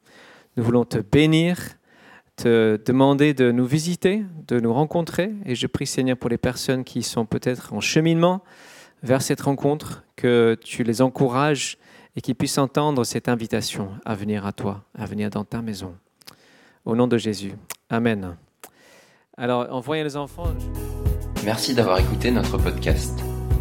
Nous 0.62 0.66
voulons 0.66 0.86
te 0.86 1.00
bénir, 1.00 1.58
te 2.36 2.80
demander 2.86 3.34
de 3.34 3.52
nous 3.52 3.66
visiter, 3.66 4.24
de 4.48 4.60
nous 4.60 4.72
rencontrer. 4.72 5.32
Et 5.44 5.56
je 5.56 5.66
prie, 5.66 5.88
Seigneur, 5.88 6.18
pour 6.18 6.30
les 6.30 6.38
personnes 6.38 6.84
qui 6.84 7.02
sont 7.02 7.26
peut-être 7.26 7.74
en 7.74 7.80
cheminement 7.80 8.44
vers 9.02 9.24
cette 9.24 9.42
rencontre, 9.42 10.04
que 10.16 10.56
tu 10.64 10.84
les 10.84 11.02
encourages 11.02 11.80
et 12.16 12.22
qu'ils 12.22 12.36
puissent 12.36 12.60
entendre 12.60 13.04
cette 13.06 13.28
invitation 13.28 13.90
à 14.06 14.14
venir 14.14 14.46
à 14.46 14.52
toi, 14.52 14.84
à 14.96 15.08
venir 15.08 15.32
dans 15.32 15.46
ta 15.46 15.64
maison. 15.64 15.96
Au 16.86 16.96
nom 16.96 17.08
de 17.08 17.18
Jésus. 17.18 17.54
Amen. 17.90 18.38
Alors, 19.38 19.66
envoyez 19.74 20.04
les 20.04 20.16
enfants. 20.16 20.54
Merci 21.44 21.74
d'avoir 21.74 21.98
écouté 21.98 22.30
notre 22.30 22.60
podcast. 22.60 23.21